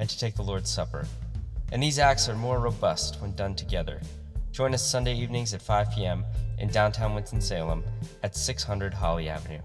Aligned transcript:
and 0.00 0.08
to 0.08 0.18
take 0.18 0.34
the 0.34 0.42
Lord's 0.42 0.70
Supper. 0.70 1.06
And 1.70 1.80
these 1.80 1.98
acts 1.98 2.28
are 2.28 2.34
more 2.34 2.58
robust 2.58 3.20
when 3.20 3.36
done 3.36 3.54
together. 3.54 4.00
Join 4.50 4.74
us 4.74 4.82
Sunday 4.82 5.14
evenings 5.14 5.54
at 5.54 5.62
5 5.62 5.92
p.m. 5.92 6.24
in 6.58 6.68
downtown 6.70 7.14
Winston-Salem 7.14 7.84
at 8.22 8.34
600 8.34 8.94
Holly 8.94 9.28
Avenue. 9.28 9.60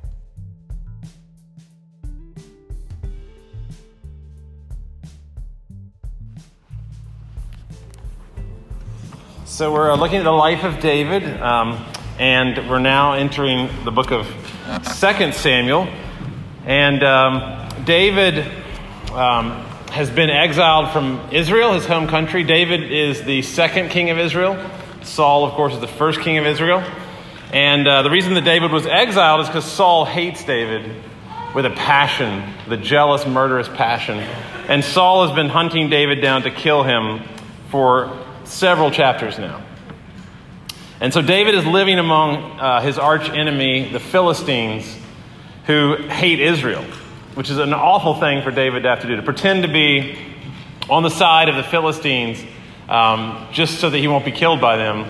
So 9.45 9.71
we're 9.71 9.91
uh, 9.91 9.95
looking 9.95 10.17
at 10.17 10.23
the 10.23 10.31
life 10.31 10.65
of 10.65 10.81
David, 10.81 11.23
um, 11.41 11.85
and 12.19 12.69
we're 12.69 12.79
now 12.79 13.13
entering 13.13 13.69
the 13.85 13.91
book 13.91 14.11
of 14.11 14.27
Second 14.83 15.33
Samuel. 15.33 15.87
And 16.65 17.03
um, 17.03 17.85
David 17.85 18.39
um, 19.13 19.65
has 19.95 20.09
been 20.09 20.29
exiled 20.29 20.91
from 20.91 21.29
Israel, 21.31 21.71
his 21.71 21.85
home 21.85 22.09
country. 22.09 22.43
David 22.43 22.91
is 22.91 23.23
the 23.23 23.41
second 23.43 23.91
king 23.91 24.09
of 24.09 24.19
Israel. 24.19 24.61
Saul, 25.03 25.45
of 25.45 25.53
course, 25.53 25.73
is 25.73 25.79
the 25.79 25.87
first 25.87 26.19
king 26.19 26.37
of 26.37 26.45
Israel. 26.45 26.83
And 27.53 27.87
uh, 27.87 28.01
the 28.01 28.09
reason 28.09 28.33
that 28.33 28.43
David 28.43 28.73
was 28.73 28.85
exiled 28.85 29.39
is 29.39 29.47
because 29.47 29.63
Saul 29.63 30.03
hates 30.03 30.43
David 30.43 31.01
with 31.55 31.65
a 31.65 31.69
passion, 31.69 32.43
the 32.67 32.75
jealous, 32.75 33.25
murderous 33.25 33.69
passion. 33.69 34.17
And 34.67 34.83
Saul 34.83 35.27
has 35.27 35.33
been 35.33 35.47
hunting 35.47 35.89
David 35.89 36.19
down 36.19 36.41
to 36.41 36.51
kill 36.51 36.83
him 36.83 37.21
for 37.69 38.21
several 38.43 38.91
chapters 38.91 39.39
now. 39.39 39.63
And 40.99 41.13
so 41.13 41.21
David 41.21 41.55
is 41.55 41.65
living 41.65 41.99
among 41.99 42.59
uh, 42.59 42.81
his 42.81 42.97
arch 42.97 43.29
enemy, 43.29 43.93
the 43.93 44.01
Philistines, 44.01 44.93
who 45.67 45.95
hate 45.95 46.41
Israel, 46.41 46.83
which 47.35 47.49
is 47.49 47.57
an 47.59 47.73
awful 47.73 48.15
thing 48.15 48.41
for 48.41 48.51
David 48.51 48.83
to 48.83 48.89
have 48.89 49.01
to 49.01 49.07
do, 49.07 49.15
to 49.17 49.21
pretend 49.21 49.63
to 49.63 49.69
be 49.69 50.17
on 50.89 51.03
the 51.03 51.09
side 51.09 51.49
of 51.49 51.55
the 51.55 51.63
Philistines 51.63 52.43
um, 52.87 53.47
just 53.51 53.79
so 53.79 53.89
that 53.89 53.97
he 53.97 54.07
won't 54.07 54.25
be 54.25 54.31
killed 54.31 54.61
by 54.61 54.77
them. 54.77 55.09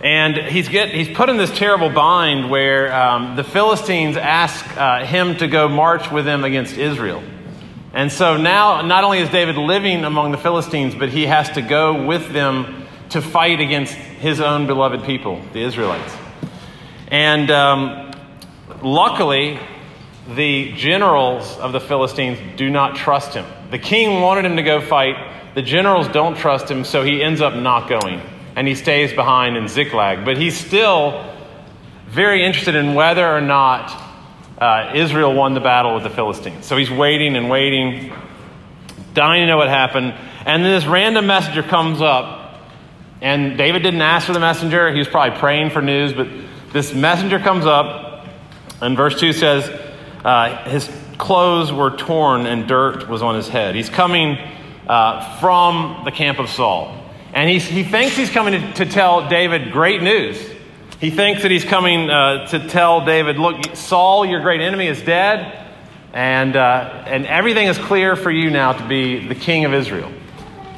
And 0.00 0.36
he's, 0.36 0.68
get, 0.68 0.90
he's 0.90 1.14
put 1.16 1.28
in 1.28 1.36
this 1.36 1.56
terrible 1.56 1.88
bind 1.90 2.50
where 2.50 2.94
um, 2.94 3.36
the 3.36 3.44
Philistines 3.44 4.16
ask 4.16 4.64
uh, 4.76 5.04
him 5.04 5.36
to 5.36 5.46
go 5.46 5.68
march 5.68 6.10
with 6.10 6.24
them 6.24 6.44
against 6.44 6.76
Israel. 6.76 7.22
And 7.92 8.10
so 8.10 8.36
now, 8.36 8.82
not 8.82 9.04
only 9.04 9.20
is 9.20 9.30
David 9.30 9.56
living 9.56 10.04
among 10.04 10.32
the 10.32 10.38
Philistines, 10.38 10.94
but 10.94 11.10
he 11.10 11.26
has 11.26 11.50
to 11.50 11.62
go 11.62 12.06
with 12.06 12.32
them 12.32 12.86
to 13.10 13.22
fight 13.22 13.60
against 13.60 13.94
his 13.94 14.40
own 14.40 14.66
beloved 14.66 15.04
people, 15.04 15.40
the 15.52 15.60
Israelites. 15.60 16.12
And 17.08 17.50
um, 17.50 18.12
luckily, 18.82 19.60
the 20.28 20.72
generals 20.72 21.58
of 21.58 21.72
the 21.72 21.80
Philistines 21.80 22.38
do 22.56 22.70
not 22.70 22.96
trust 22.96 23.34
him. 23.34 23.44
The 23.70 23.78
king 23.78 24.22
wanted 24.22 24.46
him 24.46 24.56
to 24.56 24.62
go 24.62 24.80
fight. 24.80 25.16
The 25.54 25.62
generals 25.62 26.08
don't 26.08 26.36
trust 26.36 26.70
him, 26.70 26.84
so 26.84 27.04
he 27.04 27.22
ends 27.22 27.40
up 27.40 27.54
not 27.54 27.88
going. 27.88 28.22
And 28.56 28.66
he 28.66 28.74
stays 28.74 29.12
behind 29.12 29.56
in 29.56 29.68
Ziklag. 29.68 30.24
But 30.24 30.38
he's 30.38 30.56
still 30.56 31.34
very 32.06 32.44
interested 32.44 32.74
in 32.74 32.94
whether 32.94 33.26
or 33.26 33.40
not 33.40 33.90
uh, 34.58 34.92
Israel 34.94 35.34
won 35.34 35.54
the 35.54 35.60
battle 35.60 35.94
with 35.94 36.04
the 36.04 36.10
Philistines. 36.10 36.64
So 36.64 36.76
he's 36.76 36.90
waiting 36.90 37.36
and 37.36 37.50
waiting, 37.50 38.12
dying 39.12 39.42
to 39.42 39.46
know 39.46 39.56
what 39.56 39.68
happened. 39.68 40.14
And 40.46 40.64
then 40.64 40.72
this 40.72 40.86
random 40.86 41.26
messenger 41.26 41.62
comes 41.62 42.00
up, 42.00 42.60
and 43.20 43.58
David 43.58 43.82
didn't 43.82 44.02
ask 44.02 44.26
for 44.26 44.32
the 44.32 44.40
messenger. 44.40 44.90
He 44.92 44.98
was 44.98 45.08
probably 45.08 45.38
praying 45.38 45.70
for 45.70 45.82
news, 45.82 46.12
but 46.12 46.28
this 46.72 46.94
messenger 46.94 47.38
comes 47.38 47.66
up, 47.66 48.26
and 48.80 48.96
verse 48.96 49.18
2 49.18 49.32
says, 49.32 49.83
uh, 50.24 50.68
His 50.68 50.90
clothes 51.18 51.72
were 51.72 51.90
torn 51.96 52.46
and 52.46 52.66
dirt 52.66 53.08
was 53.08 53.22
on 53.22 53.34
his 53.34 53.48
head. 53.48 53.74
He's 53.74 53.88
coming 53.88 54.38
uh, 54.86 55.38
from 55.38 56.02
the 56.04 56.10
camp 56.10 56.38
of 56.38 56.48
Saul. 56.48 57.00
And 57.32 57.50
he's, 57.50 57.66
he 57.66 57.82
thinks 57.82 58.16
he's 58.16 58.30
coming 58.30 58.60
to, 58.60 58.72
to 58.84 58.86
tell 58.86 59.28
David 59.28 59.72
great 59.72 60.02
news. 60.02 60.40
He 61.00 61.10
thinks 61.10 61.42
that 61.42 61.50
he's 61.50 61.64
coming 61.64 62.08
uh, 62.08 62.46
to 62.48 62.68
tell 62.68 63.04
David, 63.04 63.38
look, 63.38 63.76
Saul, 63.76 64.24
your 64.24 64.40
great 64.40 64.60
enemy, 64.60 64.86
is 64.86 65.02
dead, 65.02 65.66
and, 66.12 66.54
uh, 66.54 67.04
and 67.06 67.26
everything 67.26 67.66
is 67.66 67.76
clear 67.76 68.14
for 68.14 68.30
you 68.30 68.50
now 68.50 68.72
to 68.72 68.88
be 68.88 69.26
the 69.26 69.34
king 69.34 69.64
of 69.64 69.74
Israel. 69.74 70.12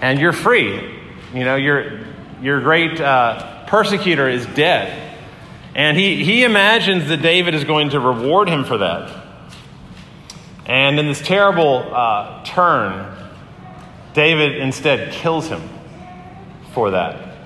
And 0.00 0.18
you're 0.18 0.32
free. 0.32 0.96
You 1.34 1.44
know, 1.44 1.56
your, 1.56 2.00
your 2.40 2.60
great 2.60 3.00
uh, 3.00 3.66
persecutor 3.66 4.28
is 4.28 4.46
dead. 4.46 5.02
And 5.74 5.96
he, 5.96 6.24
he 6.24 6.44
imagines 6.44 7.08
that 7.08 7.20
David 7.20 7.54
is 7.54 7.64
going 7.64 7.90
to 7.90 8.00
reward 8.00 8.48
him 8.48 8.64
for 8.64 8.78
that. 8.78 9.15
And 10.66 10.98
in 10.98 11.06
this 11.06 11.20
terrible 11.20 11.94
uh, 11.94 12.44
turn, 12.44 13.14
David 14.14 14.56
instead 14.56 15.12
kills 15.12 15.48
him 15.48 15.62
for 16.72 16.90
that. 16.90 17.36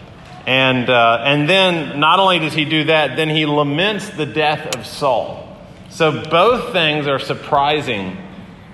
And, 0.46 0.88
uh, 0.88 1.22
and 1.24 1.48
then 1.48 2.00
not 2.00 2.18
only 2.18 2.38
does 2.38 2.54
he 2.54 2.64
do 2.64 2.84
that, 2.84 3.16
then 3.16 3.28
he 3.28 3.44
laments 3.44 4.08
the 4.10 4.26
death 4.26 4.74
of 4.74 4.86
Saul. 4.86 5.58
So 5.90 6.22
both 6.24 6.72
things 6.72 7.06
are 7.06 7.18
surprising 7.18 8.16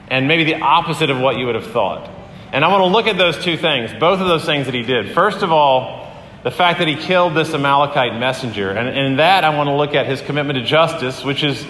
and 0.08 0.28
maybe 0.28 0.44
the 0.44 0.60
opposite 0.60 1.10
of 1.10 1.18
what 1.18 1.36
you 1.38 1.46
would 1.46 1.56
have 1.56 1.70
thought. 1.72 2.08
And 2.52 2.64
I 2.64 2.68
want 2.68 2.82
to 2.82 2.86
look 2.86 3.06
at 3.06 3.18
those 3.18 3.42
two 3.42 3.56
things, 3.56 3.92
both 3.98 4.20
of 4.20 4.28
those 4.28 4.44
things 4.44 4.66
that 4.66 4.74
he 4.74 4.82
did. 4.82 5.12
First 5.12 5.42
of 5.42 5.50
all, 5.50 6.06
the 6.44 6.50
fact 6.52 6.78
that 6.78 6.86
he 6.86 6.94
killed 6.94 7.34
this 7.34 7.52
Amalekite 7.52 8.18
messenger. 8.20 8.70
And 8.70 8.96
in 8.96 9.16
that, 9.16 9.42
I 9.42 9.56
want 9.56 9.68
to 9.68 9.74
look 9.74 9.94
at 9.94 10.06
his 10.06 10.20
commitment 10.20 10.56
to 10.58 10.64
justice, 10.64 11.24
which 11.24 11.42
is 11.42 11.66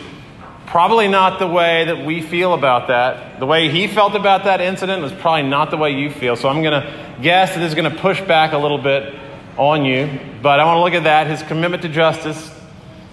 probably 0.76 1.08
not 1.08 1.38
the 1.38 1.46
way 1.46 1.86
that 1.86 2.04
we 2.04 2.20
feel 2.20 2.52
about 2.52 2.88
that. 2.88 3.40
The 3.40 3.46
way 3.46 3.70
he 3.70 3.86
felt 3.86 4.14
about 4.14 4.44
that 4.44 4.60
incident 4.60 5.02
is 5.04 5.10
probably 5.10 5.48
not 5.48 5.70
the 5.70 5.78
way 5.78 5.92
you 5.92 6.10
feel. 6.10 6.36
So 6.36 6.50
I'm 6.50 6.60
going 6.62 6.82
to 6.82 7.16
guess 7.22 7.54
that 7.54 7.60
this 7.60 7.70
is 7.70 7.74
going 7.74 7.90
to 7.90 7.98
push 7.98 8.20
back 8.20 8.52
a 8.52 8.58
little 8.58 8.76
bit 8.76 9.14
on 9.56 9.86
you. 9.86 10.20
But 10.42 10.60
I 10.60 10.66
want 10.66 10.76
to 10.76 10.82
look 10.82 10.92
at 10.92 11.04
that, 11.04 11.28
his 11.28 11.42
commitment 11.42 11.82
to 11.84 11.88
justice, 11.88 12.54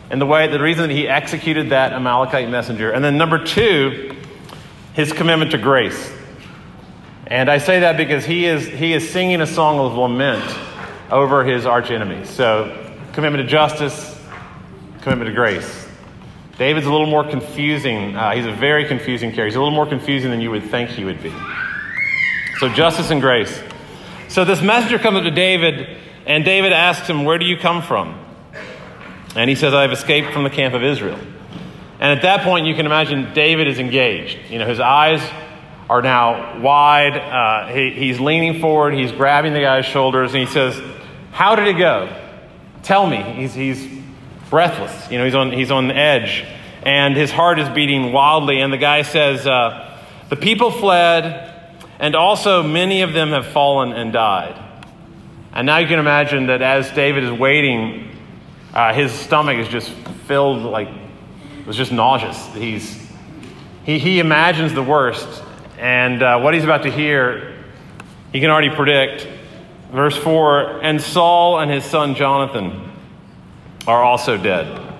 and 0.10 0.20
the 0.20 0.26
way, 0.26 0.50
the 0.50 0.60
reason 0.60 0.90
that 0.90 0.94
he 0.94 1.08
executed 1.08 1.70
that 1.70 1.94
Amalekite 1.94 2.50
messenger. 2.50 2.92
And 2.92 3.02
then 3.02 3.18
number 3.18 3.42
two, 3.42 4.14
his 4.94 5.14
commitment 5.14 5.52
to 5.52 5.58
grace. 5.58 6.12
And 7.28 7.50
I 7.50 7.60
say 7.60 7.80
that 7.80 7.96
because 7.96 8.26
he 8.26 8.44
is, 8.44 8.68
he 8.68 8.92
is 8.92 9.10
singing 9.10 9.40
a 9.40 9.48
song 9.48 9.80
of 9.80 9.94
lament 9.94 10.44
over 11.10 11.46
his 11.46 11.66
archenemy. 11.66 12.26
So, 12.26 12.94
commitment 13.14 13.42
to 13.42 13.50
justice, 13.50 14.20
commitment 15.00 15.30
to 15.30 15.34
grace. 15.34 15.83
David's 16.58 16.86
a 16.86 16.92
little 16.92 17.08
more 17.08 17.28
confusing. 17.28 18.16
Uh, 18.16 18.36
he's 18.36 18.46
a 18.46 18.52
very 18.52 18.86
confusing 18.86 19.30
character. 19.30 19.46
He's 19.46 19.56
a 19.56 19.60
little 19.60 19.74
more 19.74 19.88
confusing 19.88 20.30
than 20.30 20.40
you 20.40 20.52
would 20.52 20.64
think 20.70 20.90
he 20.90 21.04
would 21.04 21.22
be. 21.22 21.34
So, 22.60 22.70
justice 22.70 23.10
and 23.10 23.20
grace. 23.20 23.62
So, 24.30 24.46
this 24.46 24.62
messenger 24.62 25.00
comes 25.00 25.18
up 25.18 25.24
to 25.24 25.32
David, 25.32 25.98
and 26.28 26.46
David 26.46 26.72
asks 26.72 27.08
him, 27.08 27.26
Where 27.26 27.40
do 27.40 27.46
you 27.46 27.58
come 27.58 27.82
from? 27.82 28.20
And 29.36 29.50
he 29.50 29.56
says, 29.56 29.74
I've 29.74 29.92
escaped 29.92 30.32
from 30.32 30.44
the 30.44 30.50
camp 30.52 30.76
of 30.76 30.84
Israel. 30.84 31.18
And 32.00 32.12
at 32.12 32.22
that 32.22 32.42
point, 32.44 32.68
you 32.68 32.76
can 32.76 32.86
imagine 32.86 33.34
David 33.34 33.68
is 33.68 33.80
engaged. 33.80 34.38
You 34.52 34.60
know, 34.60 34.68
his 34.68 34.80
eyes 34.80 35.22
are 35.90 36.04
now 36.04 36.60
wide. 36.60 37.18
Uh, 37.18 37.74
he, 37.74 37.92
he's 37.92 38.20
leaning 38.20 38.62
forward. 38.62 38.94
He's 38.94 39.12
grabbing 39.12 39.54
the 39.54 39.62
guy's 39.62 39.86
shoulders, 39.86 40.36
and 40.36 40.46
he 40.46 40.54
says, 40.54 40.80
How 41.32 41.56
did 41.56 41.68
it 41.68 41.80
go? 41.80 42.16
Tell 42.84 43.08
me. 43.08 43.24
He's, 43.24 43.54
he's 43.56 44.03
breathless. 44.54 45.10
You 45.10 45.18
know, 45.18 45.26
he's 45.26 45.34
on, 45.34 45.52
he's 45.52 45.72
on 45.72 45.88
the 45.88 45.96
edge. 45.96 46.46
And 46.84 47.18
his 47.18 47.32
heart 47.32 47.58
is 47.58 47.68
beating 47.70 48.14
wildly. 48.14 48.60
And 48.60 48.72
the 48.72 48.78
guy 48.78 49.02
says, 49.02 49.48
uh, 49.48 50.00
The 50.30 50.36
people 50.36 50.70
fled, 50.70 51.52
and 51.98 52.16
also 52.16 52.62
many 52.62 53.02
of 53.02 53.14
them 53.14 53.30
have 53.30 53.48
fallen 53.48 53.94
and 53.94 54.14
died. 54.14 54.62
And 55.54 55.66
now 55.66 55.80
you 55.80 55.88
can 55.88 55.98
imagine 55.98 56.48
that 56.48 56.62
as 56.62 56.92
David 56.92 57.24
is 57.24 57.32
waiting, 57.32 58.16
uh, 58.76 58.94
his 58.94 59.12
stomach 59.12 59.58
is 59.58 59.68
just 59.70 59.90
filled, 60.28 60.62
like, 60.62 60.88
it 60.88 61.66
was 61.66 61.76
just 61.76 61.92
nauseous. 61.92 62.46
He's, 62.54 63.02
he, 63.86 63.98
he 63.98 64.20
imagines 64.20 64.72
the 64.76 64.84
worst. 64.84 65.42
And 65.80 66.22
uh, 66.22 66.40
what 66.42 66.54
he's 66.54 66.64
about 66.64 66.84
to 66.84 66.92
hear, 66.92 67.66
he 68.32 68.40
can 68.40 68.52
already 68.52 68.70
predict. 68.70 69.28
Verse 69.92 70.16
4 70.16 70.84
And 70.84 71.02
Saul 71.02 71.60
and 71.60 71.72
his 71.72 71.86
son 71.86 72.14
Jonathan 72.14 72.83
are 73.88 74.04
also 74.04 74.38
dead. 74.38 74.94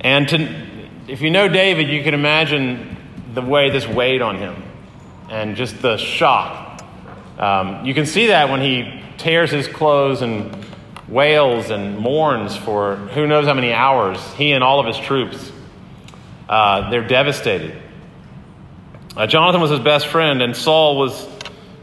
And 0.00 0.28
to, 0.28 0.78
if 1.08 1.20
you 1.20 1.30
know 1.30 1.48
David, 1.48 1.88
you 1.88 2.02
can 2.02 2.14
imagine 2.14 2.96
the 3.34 3.42
way 3.42 3.70
this 3.70 3.86
weighed 3.86 4.22
on 4.22 4.36
him 4.36 4.62
and 5.30 5.56
just 5.56 5.82
the 5.82 5.96
shock 5.96 6.82
Um, 7.38 7.86
you 7.86 7.94
can 7.94 8.04
see 8.04 8.26
that 8.26 8.50
when 8.50 8.60
he 8.60 9.00
tears 9.16 9.50
his 9.50 9.68
clothes 9.68 10.22
and 10.22 10.56
wails 11.08 11.70
and 11.70 11.96
mourns 11.96 12.56
for 12.56 12.96
who 12.96 13.26
knows 13.28 13.46
how 13.46 13.54
many 13.54 13.72
hours, 13.72 14.18
he 14.34 14.52
and 14.52 14.64
all 14.64 14.80
of 14.80 14.86
his 14.86 14.98
troops. 14.98 15.52
Uh, 16.48 16.90
they're 16.90 17.06
devastated. 17.06 17.80
Uh, 19.16 19.26
Jonathan 19.26 19.60
was 19.60 19.70
his 19.70 19.80
best 19.80 20.08
friend, 20.08 20.42
and 20.42 20.56
Saul 20.56 20.98
was 20.98 21.28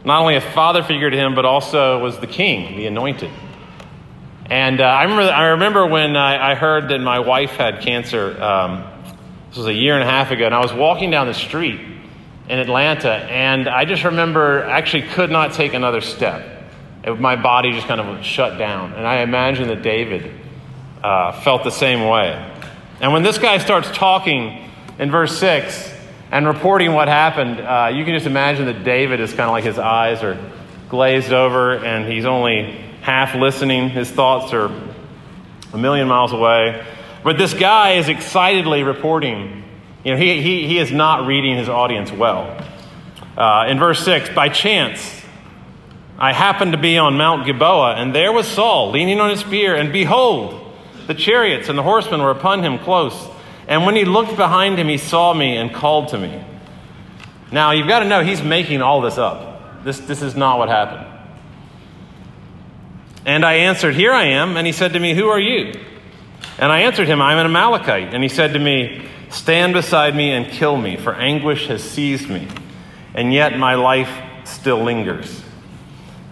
not 0.04 0.20
only 0.20 0.36
a 0.36 0.40
father 0.40 0.82
figure 0.82 1.10
to 1.10 1.16
him, 1.16 1.34
but 1.34 1.44
also 1.44 1.98
was 2.00 2.18
the 2.18 2.26
king, 2.26 2.76
the 2.76 2.86
anointed. 2.86 3.30
And 4.48 4.80
uh, 4.80 4.84
I, 4.84 5.02
remember, 5.02 5.22
I 5.24 5.46
remember 5.48 5.86
when 5.86 6.16
I, 6.16 6.52
I, 6.52 6.54
heard 6.54 6.90
that 6.90 7.00
my 7.00 7.18
wife 7.18 7.50
had 7.50 7.80
cancer. 7.80 8.40
Um, 8.40 8.84
this 9.48 9.58
was 9.58 9.66
a 9.66 9.74
year 9.74 9.94
and 9.94 10.04
a 10.04 10.06
half 10.06 10.30
ago, 10.30 10.46
and 10.46 10.54
I 10.54 10.60
was 10.60 10.72
walking 10.72 11.10
down 11.10 11.26
the 11.26 11.34
street 11.34 11.80
in 12.48 12.58
Atlanta, 12.60 13.10
and 13.10 13.68
I 13.68 13.84
just 13.86 14.04
remember 14.04 14.62
actually 14.62 15.02
could 15.08 15.30
not 15.30 15.54
take 15.54 15.74
another 15.74 16.00
step. 16.00 16.62
It, 17.02 17.18
my 17.18 17.34
body 17.34 17.72
just 17.72 17.88
kind 17.88 18.00
of 18.00 18.24
shut 18.24 18.56
down. 18.56 18.92
And 18.92 19.04
I 19.04 19.22
imagine 19.22 19.66
that 19.66 19.82
David 19.82 20.30
uh, 21.02 21.32
felt 21.40 21.64
the 21.64 21.70
same 21.70 22.06
way. 22.06 22.52
And 23.00 23.12
when 23.12 23.24
this 23.24 23.38
guy 23.38 23.58
starts 23.58 23.90
talking 23.90 24.70
in 25.00 25.10
verse 25.10 25.36
6 25.40 25.92
and 26.30 26.46
reporting 26.46 26.92
what 26.92 27.08
happened, 27.08 27.58
uh, 27.58 27.90
you 27.92 28.04
can 28.04 28.14
just 28.14 28.26
imagine 28.26 28.66
that 28.66 28.84
David 28.84 29.18
is 29.18 29.30
kind 29.30 29.42
of 29.42 29.50
like 29.50 29.64
his 29.64 29.80
eyes 29.80 30.22
are 30.22 30.38
glazed 30.88 31.32
over 31.32 31.84
and 31.84 32.10
he's 32.10 32.24
only 32.26 32.85
half 33.06 33.36
listening. 33.36 33.88
His 33.88 34.10
thoughts 34.10 34.52
are 34.52 34.68
a 35.72 35.78
million 35.78 36.08
miles 36.08 36.32
away. 36.32 36.84
But 37.22 37.38
this 37.38 37.54
guy 37.54 37.92
is 37.92 38.08
excitedly 38.08 38.82
reporting. 38.82 39.62
You 40.02 40.10
know, 40.10 40.16
he, 40.16 40.42
he, 40.42 40.66
he 40.66 40.78
is 40.78 40.90
not 40.90 41.24
reading 41.24 41.56
his 41.56 41.68
audience 41.68 42.10
well. 42.10 42.60
Uh, 43.36 43.66
in 43.68 43.78
verse 43.78 44.04
6, 44.04 44.30
by 44.30 44.48
chance, 44.48 45.22
I 46.18 46.32
happened 46.32 46.72
to 46.72 46.78
be 46.78 46.98
on 46.98 47.16
Mount 47.16 47.46
Gilboa, 47.46 47.94
and 47.94 48.12
there 48.12 48.32
was 48.32 48.48
Saul 48.48 48.90
leaning 48.90 49.20
on 49.20 49.30
his 49.30 49.38
spear, 49.38 49.76
and 49.76 49.92
behold, 49.92 50.60
the 51.06 51.14
chariots 51.14 51.68
and 51.68 51.78
the 51.78 51.84
horsemen 51.84 52.20
were 52.20 52.32
upon 52.32 52.64
him 52.64 52.80
close. 52.80 53.16
And 53.68 53.86
when 53.86 53.94
he 53.94 54.04
looked 54.04 54.36
behind 54.36 54.80
him, 54.80 54.88
he 54.88 54.98
saw 54.98 55.32
me 55.32 55.56
and 55.56 55.72
called 55.72 56.08
to 56.08 56.18
me. 56.18 56.44
Now, 57.52 57.70
you've 57.70 57.86
got 57.86 58.00
to 58.00 58.08
know 58.08 58.24
he's 58.24 58.42
making 58.42 58.82
all 58.82 59.00
this 59.00 59.16
up. 59.16 59.84
This, 59.84 60.00
this 60.00 60.22
is 60.22 60.34
not 60.34 60.58
what 60.58 60.68
happened. 60.68 61.15
And 63.26 63.44
I 63.44 63.54
answered, 63.54 63.96
Here 63.96 64.12
I 64.12 64.26
am. 64.26 64.56
And 64.56 64.66
he 64.66 64.72
said 64.72 64.94
to 64.94 65.00
me, 65.00 65.14
Who 65.14 65.28
are 65.28 65.40
you? 65.40 65.78
And 66.58 66.72
I 66.72 66.82
answered 66.82 67.08
him, 67.08 67.20
I'm 67.20 67.36
an 67.36 67.46
Amalekite. 67.46 68.14
And 68.14 68.22
he 68.22 68.30
said 68.30 68.54
to 68.54 68.58
me, 68.58 69.06
Stand 69.28 69.74
beside 69.74 70.14
me 70.14 70.30
and 70.30 70.46
kill 70.46 70.76
me, 70.76 70.96
for 70.96 71.12
anguish 71.12 71.66
has 71.66 71.82
seized 71.82 72.30
me, 72.30 72.46
and 73.12 73.34
yet 73.34 73.58
my 73.58 73.74
life 73.74 74.08
still 74.44 74.82
lingers. 74.84 75.42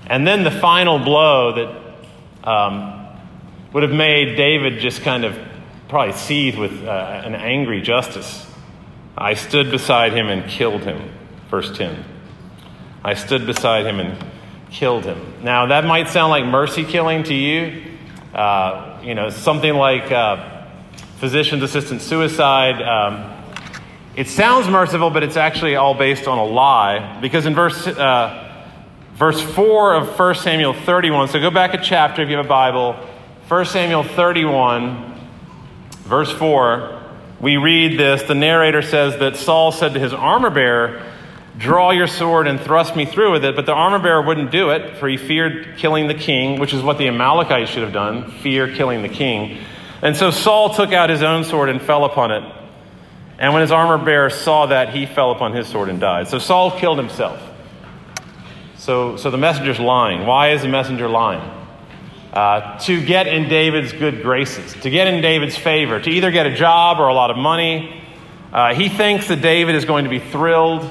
And 0.07 0.27
then 0.27 0.45
the 0.45 0.51
final 0.53 1.01
blow 1.01 1.53
that 1.53 2.49
um, 2.49 3.07
would 3.73 3.83
have 3.83 3.93
made 3.93 4.37
David 4.37 4.79
just 4.79 5.03
kind 5.03 5.25
of 5.25 5.37
probably 5.89 6.15
seethe 6.15 6.57
with 6.57 6.85
uh, 6.85 7.23
an 7.25 7.35
angry 7.35 7.83
justice. 7.83 8.47
I 9.19 9.35
stood 9.35 9.71
beside 9.73 10.13
him 10.13 10.29
and 10.29 10.49
killed 10.49 10.83
him. 10.83 11.11
Verse 11.51 11.77
10. 11.77 12.05
I 13.05 13.15
stood 13.15 13.47
beside 13.47 13.87
him 13.87 13.99
and 13.99 14.25
killed 14.75 15.05
him. 15.05 15.45
Now, 15.45 15.67
that 15.67 15.85
might 15.85 16.09
sound 16.09 16.31
like 16.31 16.45
mercy 16.45 16.85
killing 16.85 17.23
to 17.25 17.35
you. 17.35 17.85
Uh, 18.35 19.01
you 19.05 19.15
know, 19.15 19.31
something 19.31 19.73
like 19.73 20.11
uh, 20.11 20.67
physician's 21.19 21.63
assistant 21.63 22.03
suicide. 22.03 22.83
Um, 22.83 23.33
it 24.17 24.27
sounds 24.27 24.67
merciful, 24.67 25.11
but 25.11 25.23
it's 25.23 25.37
actually 25.37 25.77
all 25.77 25.95
based 25.95 26.27
on 26.27 26.39
a 26.39 26.45
lie. 26.45 27.21
Because 27.21 27.47
in 27.47 27.55
verse, 27.55 27.87
uh, 27.87 28.67
verse 29.15 29.41
4 29.41 29.95
of 29.95 30.19
1 30.19 30.35
Samuel 30.35 30.75
31, 30.75 31.29
so 31.29 31.39
go 31.39 31.53
back 31.53 31.73
a 31.75 31.81
chapter 31.81 32.23
if 32.23 32.29
you 32.29 32.37
have 32.37 32.47
a 32.47 32.49
Bible. 32.49 32.95
1 33.47 33.67
Samuel 33.67 34.03
31, 34.03 35.21
verse 36.03 36.33
4, 36.33 37.01
we 37.41 37.59
read 37.59 37.97
this. 37.97 38.25
The 38.25 38.35
narrator 38.35 38.83
says 38.83 39.21
that 39.21 39.37
Saul 39.37 39.71
said 39.71 39.95
to 39.95 40.01
his 40.01 40.13
armor 40.13 40.51
bearer, 40.51 41.14
Draw 41.57 41.93
your 41.93 42.09
sword 42.09 42.49
and 42.49 42.61
thrust 42.61 42.97
me 42.97 43.07
through 43.07 43.33
with 43.33 43.45
it. 43.45 43.55
But 43.55 43.67
the 43.67 43.73
armor 43.73 44.01
bearer 44.01 44.23
wouldn't 44.23 44.51
do 44.51 44.71
it, 44.71 44.97
for 44.97 45.09
he 45.09 45.17
feared 45.17 45.77
killing 45.77 46.09
the 46.09 46.15
king, 46.15 46.59
which 46.59 46.75
is 46.75 46.83
what 46.83 46.99
the 46.99 47.07
Amalekites 47.07 47.71
should 47.71 47.83
have 47.83 47.93
done 47.93 48.31
fear 48.31 48.75
killing 48.75 49.03
the 49.03 49.09
king. 49.09 49.59
And 50.03 50.17
so 50.17 50.31
Saul 50.31 50.75
took 50.75 50.93
out 50.93 51.11
his 51.11 51.23
own 51.23 51.45
sword 51.45 51.69
and 51.69 51.81
fell 51.81 52.05
upon 52.05 52.33
it. 52.33 52.43
And 53.39 53.53
when 53.53 53.63
his 53.63 53.73
armor 53.73 54.05
bearer 54.05 54.31
saw 54.31 54.67
that, 54.67 54.91
he 54.91 55.07
fell 55.07 55.31
upon 55.31 55.53
his 55.53 55.67
sword 55.67 55.89
and 55.89 56.01
died. 56.01 56.29
So 56.29 56.39
Saul 56.39 56.73
killed 56.73 56.99
himself. 56.99 57.41
So, 58.77 59.17
so 59.17 59.31
the 59.31 59.39
messenger's 59.39 59.81
lying. 59.81 60.27
Why 60.27 60.51
is 60.51 60.63
the 60.63 60.69
messenger 60.69 61.09
lying? 61.09 61.51
Uh, 62.33 62.79
to 62.81 63.03
get 63.05 63.29
in 63.29 63.49
David's 63.49 63.93
good 63.93 64.23
graces, 64.23 64.75
to 64.83 64.91
get 64.91 65.07
in 65.07 65.23
David's 65.23 65.57
favor, 65.57 66.01
to 66.01 66.11
either 66.11 66.33
get 66.33 66.47
a 66.47 66.55
job 66.55 66.99
or 66.99 67.07
a 67.07 67.15
lot 67.15 67.31
of 67.31 67.37
money. 67.37 68.03
Uh, 68.53 68.75
he 68.75 68.89
thinks 68.89 69.29
that 69.29 69.41
David 69.41 69.77
is 69.77 69.85
going 69.85 70.05
to 70.05 70.11
be 70.11 70.19
thrilled 70.19 70.83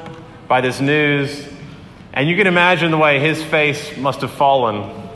by 0.54 0.62
this 0.62 0.80
news. 0.80 1.48
And 2.14 2.30
you 2.30 2.36
can 2.36 2.46
imagine 2.46 2.92
the 2.92 2.98
way 3.00 3.20
his 3.20 3.44
face 3.44 3.98
must 3.98 4.22
have 4.22 4.32
fallen. 4.32 5.10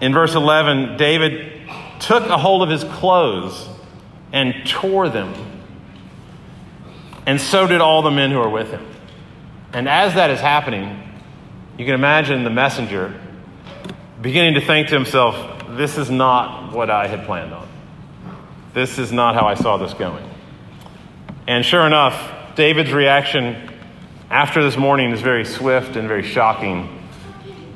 In 0.00 0.12
verse 0.12 0.34
11, 0.34 0.96
David 0.96 1.52
took 2.00 2.26
a 2.26 2.36
hold 2.36 2.64
of 2.64 2.68
his 2.68 2.82
clothes 2.82 3.68
and 4.32 4.66
tore 4.66 5.08
them. 5.08 5.32
And 7.26 7.40
so 7.40 7.68
did 7.68 7.80
all 7.80 8.02
the 8.02 8.10
men 8.10 8.32
who 8.32 8.38
were 8.38 8.50
with 8.50 8.72
him. 8.72 8.84
And 9.72 9.88
as 9.88 10.14
that 10.14 10.30
is 10.30 10.40
happening, 10.40 11.00
you 11.78 11.84
can 11.84 11.94
imagine 11.94 12.42
the 12.42 12.50
messenger 12.50 13.14
beginning 14.20 14.54
to 14.54 14.60
think 14.60 14.88
to 14.88 14.94
himself, 14.96 15.64
this 15.76 15.96
is 15.96 16.10
not 16.10 16.72
what 16.72 16.90
I 16.90 17.06
had 17.06 17.24
planned 17.24 17.54
on. 17.54 17.68
This 18.74 18.98
is 18.98 19.12
not 19.12 19.36
how 19.36 19.46
I 19.46 19.54
saw 19.54 19.76
this 19.76 19.94
going. 19.94 20.28
And 21.46 21.64
sure 21.64 21.86
enough, 21.86 22.56
David's 22.56 22.92
reaction 22.92 23.69
after 24.30 24.62
this 24.62 24.76
morning 24.76 25.10
is 25.10 25.20
very 25.20 25.44
swift 25.44 25.96
and 25.96 26.06
very 26.06 26.22
shocking. 26.22 26.88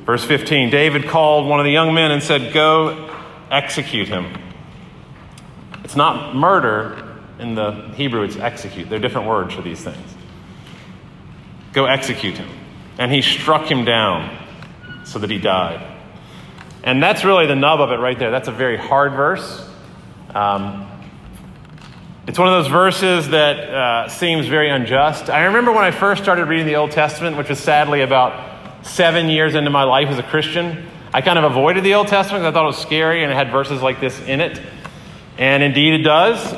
Verse 0.05 0.23
15 0.23 0.69
David 0.69 1.07
called 1.07 1.47
one 1.47 1.59
of 1.59 1.65
the 1.65 1.71
young 1.71 1.93
men 1.93 2.11
and 2.11 2.23
said, 2.23 2.53
Go 2.53 3.13
execute 3.51 4.07
him. 4.07 4.37
It's 5.83 5.95
not 5.95 6.35
murder 6.35 7.01
in 7.39 7.55
the 7.55 7.71
Hebrew, 7.95 8.23
it's 8.23 8.37
execute. 8.37 8.89
They're 8.89 8.99
different 8.99 9.27
words 9.27 9.53
for 9.53 9.61
these 9.61 9.83
things. 9.83 10.15
Go 11.73 11.85
execute 11.85 12.37
him. 12.37 12.49
And 12.97 13.11
he 13.11 13.21
struck 13.21 13.69
him 13.69 13.83
down 13.83 14.37
so 15.03 15.19
that 15.19 15.29
he 15.29 15.37
died. 15.37 15.85
And 16.83 17.03
that's 17.03 17.25
really 17.25 17.45
the 17.45 17.55
nub 17.55 17.81
of 17.81 17.91
it 17.91 17.95
right 17.95 18.17
there. 18.17 18.31
That's 18.31 18.47
a 18.47 18.53
very 18.53 18.77
hard 18.77 19.11
verse. 19.13 19.67
Um, 20.33 20.87
it's 22.27 22.39
one 22.39 22.47
of 22.47 22.63
those 22.63 22.71
verses 22.71 23.29
that 23.29 23.59
uh, 23.59 24.09
seems 24.09 24.47
very 24.47 24.71
unjust. 24.71 25.29
I 25.29 25.45
remember 25.45 25.71
when 25.71 25.83
I 25.83 25.91
first 25.91 26.23
started 26.23 26.45
reading 26.45 26.65
the 26.65 26.75
Old 26.75 26.89
Testament, 26.89 27.37
which 27.37 27.49
was 27.49 27.59
sadly 27.59 28.01
about 28.01 28.83
seven 28.83 29.29
years 29.29 29.53
into 29.53 29.69
my 29.69 29.83
life 29.83 30.07
as 30.09 30.17
a 30.17 30.23
Christian. 30.23 30.87
I 31.13 31.21
kind 31.21 31.37
of 31.37 31.43
avoided 31.43 31.83
the 31.83 31.93
Old 31.93 32.07
Testament 32.07 32.41
because 32.41 32.51
I 32.51 32.53
thought 32.53 32.63
it 32.63 32.67
was 32.67 32.79
scary 32.79 33.21
and 33.21 33.31
it 33.31 33.35
had 33.35 33.51
verses 33.51 33.83
like 33.83 34.01
this 34.01 34.19
in 34.21 34.41
it. 34.41 34.59
And 35.37 35.61
indeed 35.61 35.99
it 35.99 36.03
does. 36.03 36.55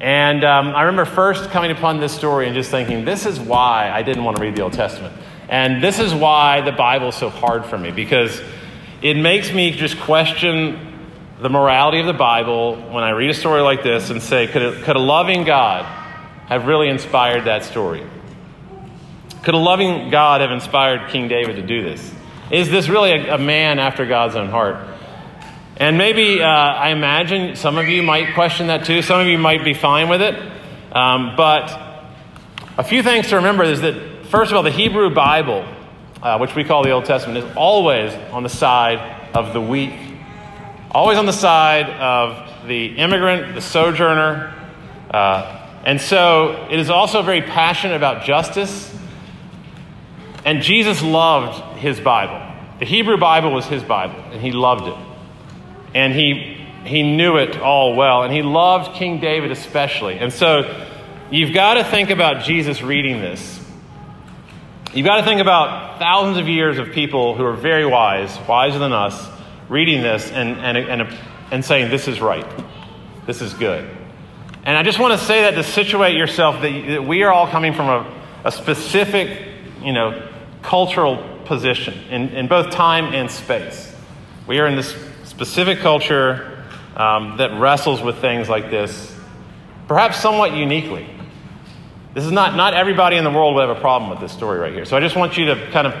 And 0.00 0.42
um, 0.42 0.74
I 0.74 0.82
remember 0.82 1.04
first 1.04 1.48
coming 1.50 1.70
upon 1.70 2.00
this 2.00 2.12
story 2.12 2.46
and 2.46 2.54
just 2.56 2.72
thinking, 2.72 3.04
this 3.04 3.24
is 3.24 3.38
why 3.38 3.92
I 3.94 4.02
didn't 4.02 4.24
want 4.24 4.38
to 4.38 4.42
read 4.42 4.56
the 4.56 4.62
Old 4.62 4.72
Testament. 4.72 5.14
And 5.48 5.80
this 5.80 6.00
is 6.00 6.12
why 6.12 6.60
the 6.62 6.72
Bible 6.72 7.10
is 7.10 7.14
so 7.14 7.30
hard 7.30 7.66
for 7.66 7.78
me 7.78 7.92
because 7.92 8.42
it 9.00 9.14
makes 9.16 9.52
me 9.52 9.70
just 9.70 9.96
question 10.00 10.93
the 11.44 11.50
morality 11.50 12.00
of 12.00 12.06
the 12.06 12.14
Bible 12.14 12.74
when 12.74 13.04
I 13.04 13.10
read 13.10 13.28
a 13.28 13.34
story 13.34 13.60
like 13.60 13.82
this 13.82 14.08
and 14.08 14.22
say, 14.22 14.46
could 14.46 14.62
a, 14.62 14.80
could 14.80 14.96
a 14.96 14.98
loving 14.98 15.44
God 15.44 15.84
have 16.46 16.66
really 16.66 16.88
inspired 16.88 17.44
that 17.44 17.64
story? 17.64 18.02
Could 19.42 19.52
a 19.52 19.58
loving 19.58 20.08
God 20.08 20.40
have 20.40 20.50
inspired 20.50 21.10
King 21.10 21.28
David 21.28 21.56
to 21.56 21.62
do 21.62 21.82
this? 21.82 22.14
Is 22.50 22.70
this 22.70 22.88
really 22.88 23.10
a, 23.10 23.34
a 23.34 23.38
man 23.38 23.78
after 23.78 24.06
God's 24.06 24.36
own 24.36 24.48
heart? 24.48 24.88
And 25.76 25.98
maybe 25.98 26.40
uh, 26.40 26.46
I 26.46 26.92
imagine 26.92 27.56
some 27.56 27.76
of 27.76 27.88
you 27.88 28.02
might 28.02 28.32
question 28.32 28.68
that 28.68 28.86
too. 28.86 29.02
Some 29.02 29.20
of 29.20 29.26
you 29.26 29.36
might 29.36 29.62
be 29.62 29.74
fine 29.74 30.08
with 30.08 30.22
it. 30.22 30.34
Um, 30.92 31.34
but 31.36 31.68
a 32.78 32.84
few 32.84 33.02
things 33.02 33.28
to 33.28 33.36
remember 33.36 33.64
is 33.64 33.82
that, 33.82 34.24
first 34.28 34.50
of 34.50 34.56
all, 34.56 34.62
the 34.62 34.70
Hebrew 34.70 35.10
Bible, 35.10 35.68
uh, 36.22 36.38
which 36.38 36.54
we 36.54 36.64
call 36.64 36.84
the 36.84 36.92
Old 36.92 37.04
Testament, 37.04 37.44
is 37.44 37.54
always 37.54 38.14
on 38.32 38.44
the 38.44 38.48
side 38.48 39.34
of 39.34 39.52
the 39.52 39.60
weak 39.60 40.13
always 40.94 41.18
on 41.18 41.26
the 41.26 41.32
side 41.32 41.90
of 41.90 42.68
the 42.68 42.96
immigrant, 42.96 43.54
the 43.54 43.60
sojourner. 43.60 44.54
Uh, 45.10 45.82
and 45.84 46.00
so 46.00 46.68
it 46.70 46.78
is 46.78 46.88
also 46.88 47.22
very 47.22 47.42
passionate 47.42 47.96
about 47.96 48.24
justice. 48.24 48.96
And 50.44 50.62
Jesus 50.62 51.02
loved 51.02 51.78
his 51.78 51.98
Bible. 51.98 52.40
The 52.78 52.84
Hebrew 52.84 53.16
Bible 53.16 53.52
was 53.52 53.66
his 53.66 53.82
Bible, 53.82 54.20
and 54.32 54.40
he 54.40 54.52
loved 54.52 54.86
it. 54.86 54.96
And 55.94 56.12
he, 56.12 56.56
he 56.84 57.02
knew 57.02 57.38
it 57.38 57.58
all 57.58 57.96
well. 57.96 58.22
And 58.22 58.32
he 58.32 58.42
loved 58.42 58.96
King 58.96 59.20
David 59.20 59.50
especially. 59.50 60.18
And 60.18 60.32
so 60.32 60.86
you've 61.30 61.52
got 61.52 61.74
to 61.74 61.84
think 61.84 62.10
about 62.10 62.44
Jesus 62.44 62.82
reading 62.82 63.20
this. 63.20 63.60
You've 64.92 65.06
got 65.06 65.16
to 65.16 65.24
think 65.24 65.40
about 65.40 65.98
thousands 65.98 66.38
of 66.38 66.48
years 66.48 66.78
of 66.78 66.92
people 66.92 67.34
who 67.34 67.44
are 67.44 67.56
very 67.56 67.84
wise, 67.84 68.38
wiser 68.46 68.78
than 68.78 68.92
us, 68.92 69.33
reading 69.68 70.02
this 70.02 70.30
and, 70.30 70.58
and, 70.58 70.76
and, 70.76 71.18
and 71.50 71.64
saying, 71.64 71.90
This 71.90 72.08
is 72.08 72.20
right. 72.20 72.46
This 73.26 73.40
is 73.40 73.54
good. 73.54 73.88
And 74.64 74.76
I 74.76 74.82
just 74.82 74.98
want 74.98 75.18
to 75.18 75.26
say 75.26 75.42
that 75.42 75.52
to 75.52 75.62
situate 75.62 76.16
yourself 76.16 76.62
that, 76.62 76.86
that 76.88 77.04
we 77.04 77.22
are 77.22 77.32
all 77.32 77.46
coming 77.46 77.74
from 77.74 77.88
a, 77.88 78.22
a 78.44 78.52
specific, 78.52 79.46
you 79.82 79.92
know, 79.92 80.30
cultural 80.62 81.16
position 81.44 81.94
in, 82.10 82.30
in 82.30 82.48
both 82.48 82.70
time 82.70 83.14
and 83.14 83.30
space. 83.30 83.94
We 84.46 84.58
are 84.60 84.66
in 84.66 84.76
this 84.76 84.94
specific 85.24 85.78
culture 85.78 86.64
um, 86.96 87.36
that 87.38 87.58
wrestles 87.60 88.02
with 88.02 88.18
things 88.18 88.48
like 88.48 88.70
this, 88.70 89.14
perhaps 89.88 90.18
somewhat 90.18 90.54
uniquely. 90.54 91.06
This 92.14 92.24
is 92.24 92.32
not, 92.32 92.54
not 92.54 92.74
everybody 92.74 93.16
in 93.16 93.24
the 93.24 93.30
world 93.30 93.54
will 93.54 93.66
have 93.66 93.76
a 93.76 93.80
problem 93.80 94.08
with 94.08 94.20
this 94.20 94.32
story 94.32 94.58
right 94.58 94.72
here. 94.72 94.84
So 94.84 94.96
I 94.96 95.00
just 95.00 95.16
want 95.16 95.36
you 95.36 95.46
to 95.46 95.70
kind 95.72 95.86
of 95.86 95.94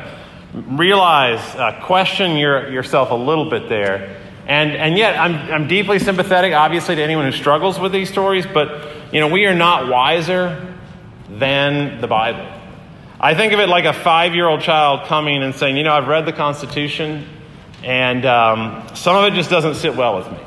realize, 0.54 1.40
uh, 1.56 1.80
question 1.84 2.36
your, 2.36 2.70
yourself 2.70 3.10
a 3.10 3.14
little 3.14 3.50
bit 3.50 3.68
there. 3.68 4.20
And, 4.46 4.72
and 4.72 4.96
yet, 4.96 5.18
I'm, 5.18 5.34
I'm 5.52 5.68
deeply 5.68 5.98
sympathetic, 5.98 6.52
obviously, 6.52 6.94
to 6.96 7.02
anyone 7.02 7.24
who 7.24 7.32
struggles 7.32 7.80
with 7.80 7.92
these 7.92 8.10
stories, 8.10 8.46
but, 8.46 8.90
you 9.12 9.20
know, 9.20 9.28
we 9.28 9.46
are 9.46 9.54
not 9.54 9.88
wiser 9.88 10.74
than 11.28 12.00
the 12.00 12.06
Bible. 12.06 12.46
I 13.18 13.34
think 13.34 13.52
of 13.52 13.60
it 13.60 13.68
like 13.68 13.86
a 13.86 13.92
five 13.92 14.34
year 14.34 14.46
old 14.46 14.60
child 14.60 15.06
coming 15.06 15.42
and 15.42 15.54
saying, 15.54 15.76
you 15.76 15.82
know, 15.82 15.94
I've 15.94 16.08
read 16.08 16.26
the 16.26 16.32
Constitution, 16.32 17.26
and 17.82 18.26
um, 18.26 18.86
some 18.94 19.16
of 19.16 19.24
it 19.24 19.34
just 19.34 19.50
doesn't 19.50 19.76
sit 19.76 19.96
well 19.96 20.18
with 20.18 20.30
me. 20.30 20.38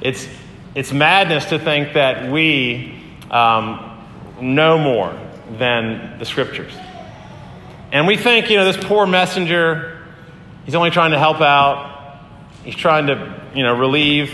It's, 0.00 0.28
it's 0.74 0.92
madness 0.92 1.46
to 1.46 1.58
think 1.58 1.94
that 1.94 2.30
we 2.30 3.00
um, 3.30 3.98
know 4.40 4.78
more 4.78 5.16
than 5.58 6.18
the 6.18 6.24
Scriptures. 6.24 6.72
And 7.92 8.06
we 8.06 8.16
think, 8.16 8.48
you 8.48 8.56
know, 8.56 8.64
this 8.64 8.82
poor 8.82 9.06
messenger, 9.06 10.02
he's 10.64 10.74
only 10.74 10.88
trying 10.88 11.10
to 11.10 11.18
help 11.18 11.42
out. 11.42 12.20
He's 12.64 12.74
trying 12.74 13.08
to, 13.08 13.38
you 13.54 13.62
know, 13.62 13.76
relieve 13.76 14.32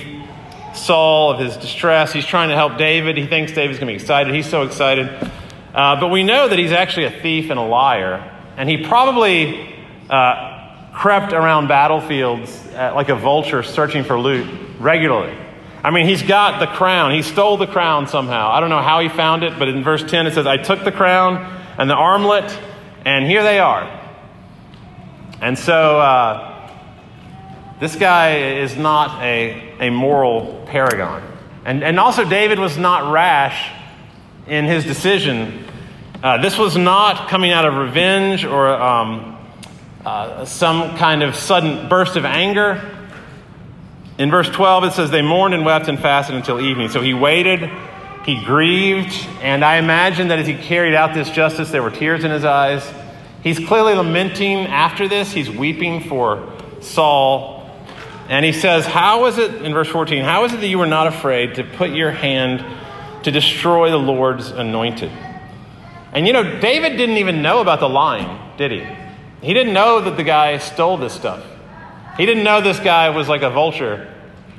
Saul 0.75 1.33
of 1.33 1.41
his 1.41 1.57
distress. 1.57 2.13
He's 2.13 2.25
trying 2.25 2.51
to 2.51 2.55
help 2.55 2.79
David. 2.79 3.17
He 3.17 3.27
thinks 3.27 3.51
David's 3.51 3.81
going 3.81 3.89
to 3.89 3.99
be 3.99 4.01
excited. 4.01 4.33
He's 4.33 4.49
so 4.49 4.63
excited. 4.63 5.09
Uh, 5.75 5.99
but 5.99 6.09
we 6.09 6.23
know 6.23 6.47
that 6.47 6.57
he's 6.57 6.71
actually 6.71 7.07
a 7.07 7.21
thief 7.21 7.51
and 7.51 7.59
a 7.59 7.65
liar. 7.65 8.33
And 8.57 8.69
he 8.69 8.87
probably 8.87 9.75
uh, 10.09 10.93
crept 10.95 11.33
around 11.33 11.67
battlefields 11.67 12.65
like 12.73 13.09
a 13.09 13.17
vulture 13.17 13.65
searching 13.65 14.05
for 14.05 14.21
loot 14.21 14.47
regularly. 14.79 15.37
I 15.83 15.91
mean, 15.91 16.07
he's 16.07 16.23
got 16.23 16.61
the 16.61 16.67
crown. 16.67 17.11
He 17.11 17.23
stole 17.23 17.57
the 17.57 17.67
crown 17.67 18.07
somehow. 18.07 18.53
I 18.53 18.61
don't 18.61 18.71
know 18.71 18.83
how 18.83 19.01
he 19.01 19.09
found 19.09 19.43
it, 19.43 19.59
but 19.59 19.67
in 19.67 19.83
verse 19.83 20.05
10 20.09 20.29
it 20.29 20.35
says, 20.35 20.47
I 20.47 20.59
took 20.59 20.85
the 20.85 20.93
crown 20.93 21.39
and 21.77 21.91
the 21.91 21.97
armlet 21.97 22.57
and 23.09 23.25
here 23.27 23.43
they 23.43 23.59
are. 23.59 23.85
And 25.41 25.59
so 25.59 25.99
uh, 25.99 26.71
this 27.81 27.97
guy 27.97 28.59
is 28.61 28.77
not 28.77 29.23
a, 29.23 29.77
a 29.81 29.89
moral 29.89 30.63
paragon. 30.67 31.23
And, 31.65 31.83
and 31.83 31.99
also, 31.99 32.29
David 32.29 32.59
was 32.59 32.77
not 32.77 33.11
rash 33.11 33.73
in 34.47 34.67
his 34.67 34.85
decision. 34.85 35.65
Uh, 36.23 36.43
this 36.43 36.59
was 36.59 36.77
not 36.77 37.31
coming 37.31 37.51
out 37.51 37.65
of 37.65 37.77
revenge 37.77 38.45
or 38.45 38.69
um, 38.69 39.39
uh, 40.05 40.45
some 40.45 40.95
kind 40.99 41.23
of 41.23 41.35
sudden 41.35 41.89
burst 41.89 42.17
of 42.17 42.27
anger. 42.27 42.95
In 44.19 44.31
verse 44.31 44.51
12, 44.51 44.85
it 44.85 44.93
says, 44.93 45.11
They 45.11 45.23
mourned 45.23 45.55
and 45.55 45.65
wept 45.65 45.89
and 45.89 45.99
fasted 45.99 46.37
until 46.37 46.61
evening. 46.61 46.91
So 46.91 47.01
he 47.01 47.15
waited, 47.15 47.71
he 48.29 48.45
grieved, 48.45 49.27
and 49.41 49.65
I 49.65 49.77
imagine 49.77 50.29
that 50.29 50.39
as 50.39 50.47
he 50.47 50.55
carried 50.55 50.95
out 50.95 51.15
this 51.15 51.31
justice, 51.31 51.71
there 51.71 51.83
were 51.83 51.91
tears 51.91 52.25
in 52.25 52.31
his 52.31 52.45
eyes. 52.45 52.87
He's 53.43 53.59
clearly 53.59 53.95
lamenting 53.95 54.67
after 54.67 55.09
this. 55.09 55.33
He's 55.33 55.49
weeping 55.49 56.07
for 56.07 56.53
Saul. 56.83 57.71
And 58.29 58.45
he 58.45 58.53
says, 58.53 58.85
How 58.85 59.25
is 59.25 59.39
it, 59.39 59.63
in 59.63 59.73
verse 59.73 59.89
14, 59.89 60.25
how 60.25 60.45
is 60.45 60.53
it 60.53 60.61
that 60.61 60.67
you 60.67 60.79
were 60.79 60.85
not 60.85 61.07
afraid 61.07 61.55
to 61.55 61.65
put 61.65 61.93
your 61.93 62.11
hand 62.11 62.63
to 63.25 63.31
destroy 63.31 63.91
the 63.91 63.97
Lord's 63.97 64.51
anointed? 64.51 65.11
And 66.13 66.27
you 66.27 66.35
know, 66.35 66.61
David 66.61 66.99
didn't 66.99 67.17
even 67.17 67.41
know 67.41 67.63
about 67.63 67.81
the 67.81 67.89
lying, 67.89 68.39
did 68.59 68.73
he? 68.73 68.87
He 69.41 69.55
didn't 69.55 69.73
know 69.73 70.03
that 70.03 70.19
the 70.19 70.23
guy 70.23 70.59
stole 70.59 70.99
this 70.99 71.15
stuff. 71.15 71.43
He 72.19 72.27
didn't 72.27 72.45
know 72.45 72.61
this 72.61 72.79
guy 72.79 73.09
was 73.09 73.27
like 73.27 73.41
a 73.41 73.49
vulture. 73.49 74.07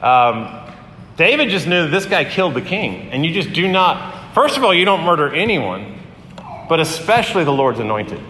Um, 0.01 0.59
David 1.19 1.49
just 1.49 1.67
knew 1.67 1.81
that 1.81 1.91
this 1.91 2.05
guy 2.05 2.23
killed 2.23 2.53
the 2.53 2.61
king. 2.61 3.11
And 3.11 3.25
you 3.25 3.33
just 3.33 3.51
do 3.51 3.67
not, 3.67 4.33
first 4.33 4.55
of 4.55 4.63
all, 4.63 4.73
you 4.73 4.85
don't 4.85 5.03
murder 5.03 5.35
anyone, 5.35 5.99
but 6.69 6.79
especially 6.79 7.43
the 7.43 7.51
Lord's 7.51 7.79
anointed. 7.79 8.21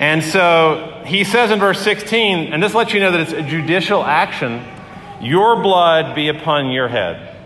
And 0.00 0.20
so 0.24 1.04
he 1.06 1.22
says 1.22 1.52
in 1.52 1.60
verse 1.60 1.80
16, 1.80 2.52
and 2.52 2.60
this 2.60 2.74
lets 2.74 2.92
you 2.92 2.98
know 2.98 3.12
that 3.12 3.20
it's 3.20 3.32
a 3.32 3.42
judicial 3.42 4.02
action 4.02 4.64
your 5.20 5.62
blood 5.62 6.16
be 6.16 6.26
upon 6.26 6.72
your 6.72 6.88
head. 6.88 7.36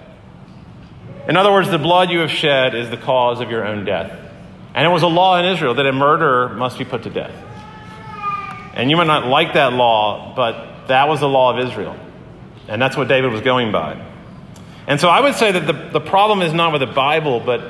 In 1.28 1.36
other 1.36 1.52
words, 1.52 1.70
the 1.70 1.76
blood 1.76 2.08
you 2.08 2.20
have 2.20 2.30
shed 2.30 2.74
is 2.74 2.88
the 2.88 2.96
cause 2.96 3.42
of 3.42 3.50
your 3.50 3.66
own 3.66 3.84
death. 3.84 4.10
And 4.72 4.86
it 4.86 4.90
was 4.90 5.02
a 5.02 5.06
law 5.06 5.38
in 5.38 5.44
Israel 5.44 5.74
that 5.74 5.84
a 5.84 5.92
murderer 5.92 6.48
must 6.54 6.78
be 6.78 6.86
put 6.86 7.02
to 7.02 7.10
death. 7.10 7.34
And 8.72 8.90
you 8.90 8.96
might 8.96 9.06
not 9.06 9.26
like 9.26 9.52
that 9.52 9.74
law, 9.74 10.32
but 10.34 10.86
that 10.86 11.08
was 11.08 11.20
the 11.20 11.28
law 11.28 11.52
of 11.52 11.68
Israel. 11.68 11.94
And 12.68 12.80
that's 12.80 12.96
what 12.96 13.08
David 13.08 13.32
was 13.32 13.40
going 13.40 13.72
by. 13.72 14.04
And 14.86 15.00
so 15.00 15.08
I 15.08 15.20
would 15.20 15.34
say 15.34 15.52
that 15.52 15.66
the, 15.66 15.98
the 15.98 16.00
problem 16.00 16.42
is 16.42 16.52
not 16.52 16.72
with 16.72 16.80
the 16.80 16.86
Bible, 16.86 17.40
but 17.40 17.60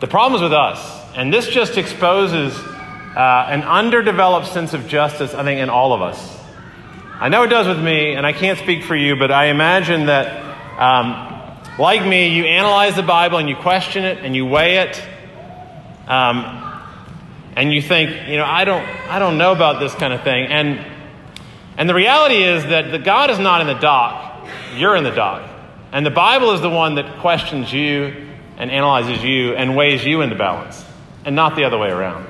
the 0.00 0.06
problem 0.06 0.36
is 0.36 0.42
with 0.42 0.52
us. 0.52 0.78
And 1.14 1.32
this 1.32 1.48
just 1.48 1.76
exposes 1.76 2.56
uh, 2.56 3.46
an 3.48 3.62
underdeveloped 3.62 4.48
sense 4.48 4.74
of 4.74 4.88
justice, 4.88 5.34
I 5.34 5.44
think, 5.44 5.60
in 5.60 5.70
all 5.70 5.92
of 5.92 6.02
us. 6.02 6.40
I 7.20 7.28
know 7.28 7.44
it 7.44 7.48
does 7.48 7.68
with 7.68 7.78
me, 7.78 8.14
and 8.14 8.26
I 8.26 8.32
can't 8.32 8.58
speak 8.58 8.82
for 8.82 8.96
you, 8.96 9.14
but 9.14 9.30
I 9.30 9.46
imagine 9.46 10.06
that, 10.06 10.26
um, 10.80 11.78
like 11.78 12.04
me, 12.04 12.28
you 12.36 12.44
analyze 12.44 12.96
the 12.96 13.04
Bible 13.04 13.38
and 13.38 13.48
you 13.48 13.54
question 13.54 14.04
it 14.04 14.18
and 14.18 14.34
you 14.34 14.44
weigh 14.44 14.78
it, 14.78 15.00
um, 16.08 16.82
and 17.56 17.72
you 17.72 17.80
think, 17.80 18.28
you 18.28 18.36
know, 18.36 18.44
I 18.44 18.64
don't, 18.64 18.84
I 19.08 19.20
don't 19.20 19.38
know 19.38 19.52
about 19.52 19.78
this 19.78 19.94
kind 19.94 20.12
of 20.12 20.24
thing. 20.24 20.46
And, 20.48 20.84
and 21.78 21.88
the 21.88 21.94
reality 21.94 22.42
is 22.42 22.64
that 22.64 22.90
the 22.90 22.98
God 22.98 23.30
is 23.30 23.38
not 23.38 23.60
in 23.60 23.68
the 23.68 23.74
dock, 23.74 24.33
you're 24.76 24.96
in 24.96 25.04
the 25.04 25.10
dock. 25.10 25.48
And 25.92 26.04
the 26.04 26.10
Bible 26.10 26.52
is 26.52 26.60
the 26.60 26.70
one 26.70 26.96
that 26.96 27.20
questions 27.20 27.72
you 27.72 28.28
and 28.56 28.70
analyzes 28.70 29.22
you 29.22 29.54
and 29.54 29.76
weighs 29.76 30.04
you 30.04 30.20
in 30.22 30.30
the 30.30 30.36
balance, 30.36 30.84
and 31.24 31.36
not 31.36 31.56
the 31.56 31.64
other 31.64 31.78
way 31.78 31.88
around. 31.88 32.26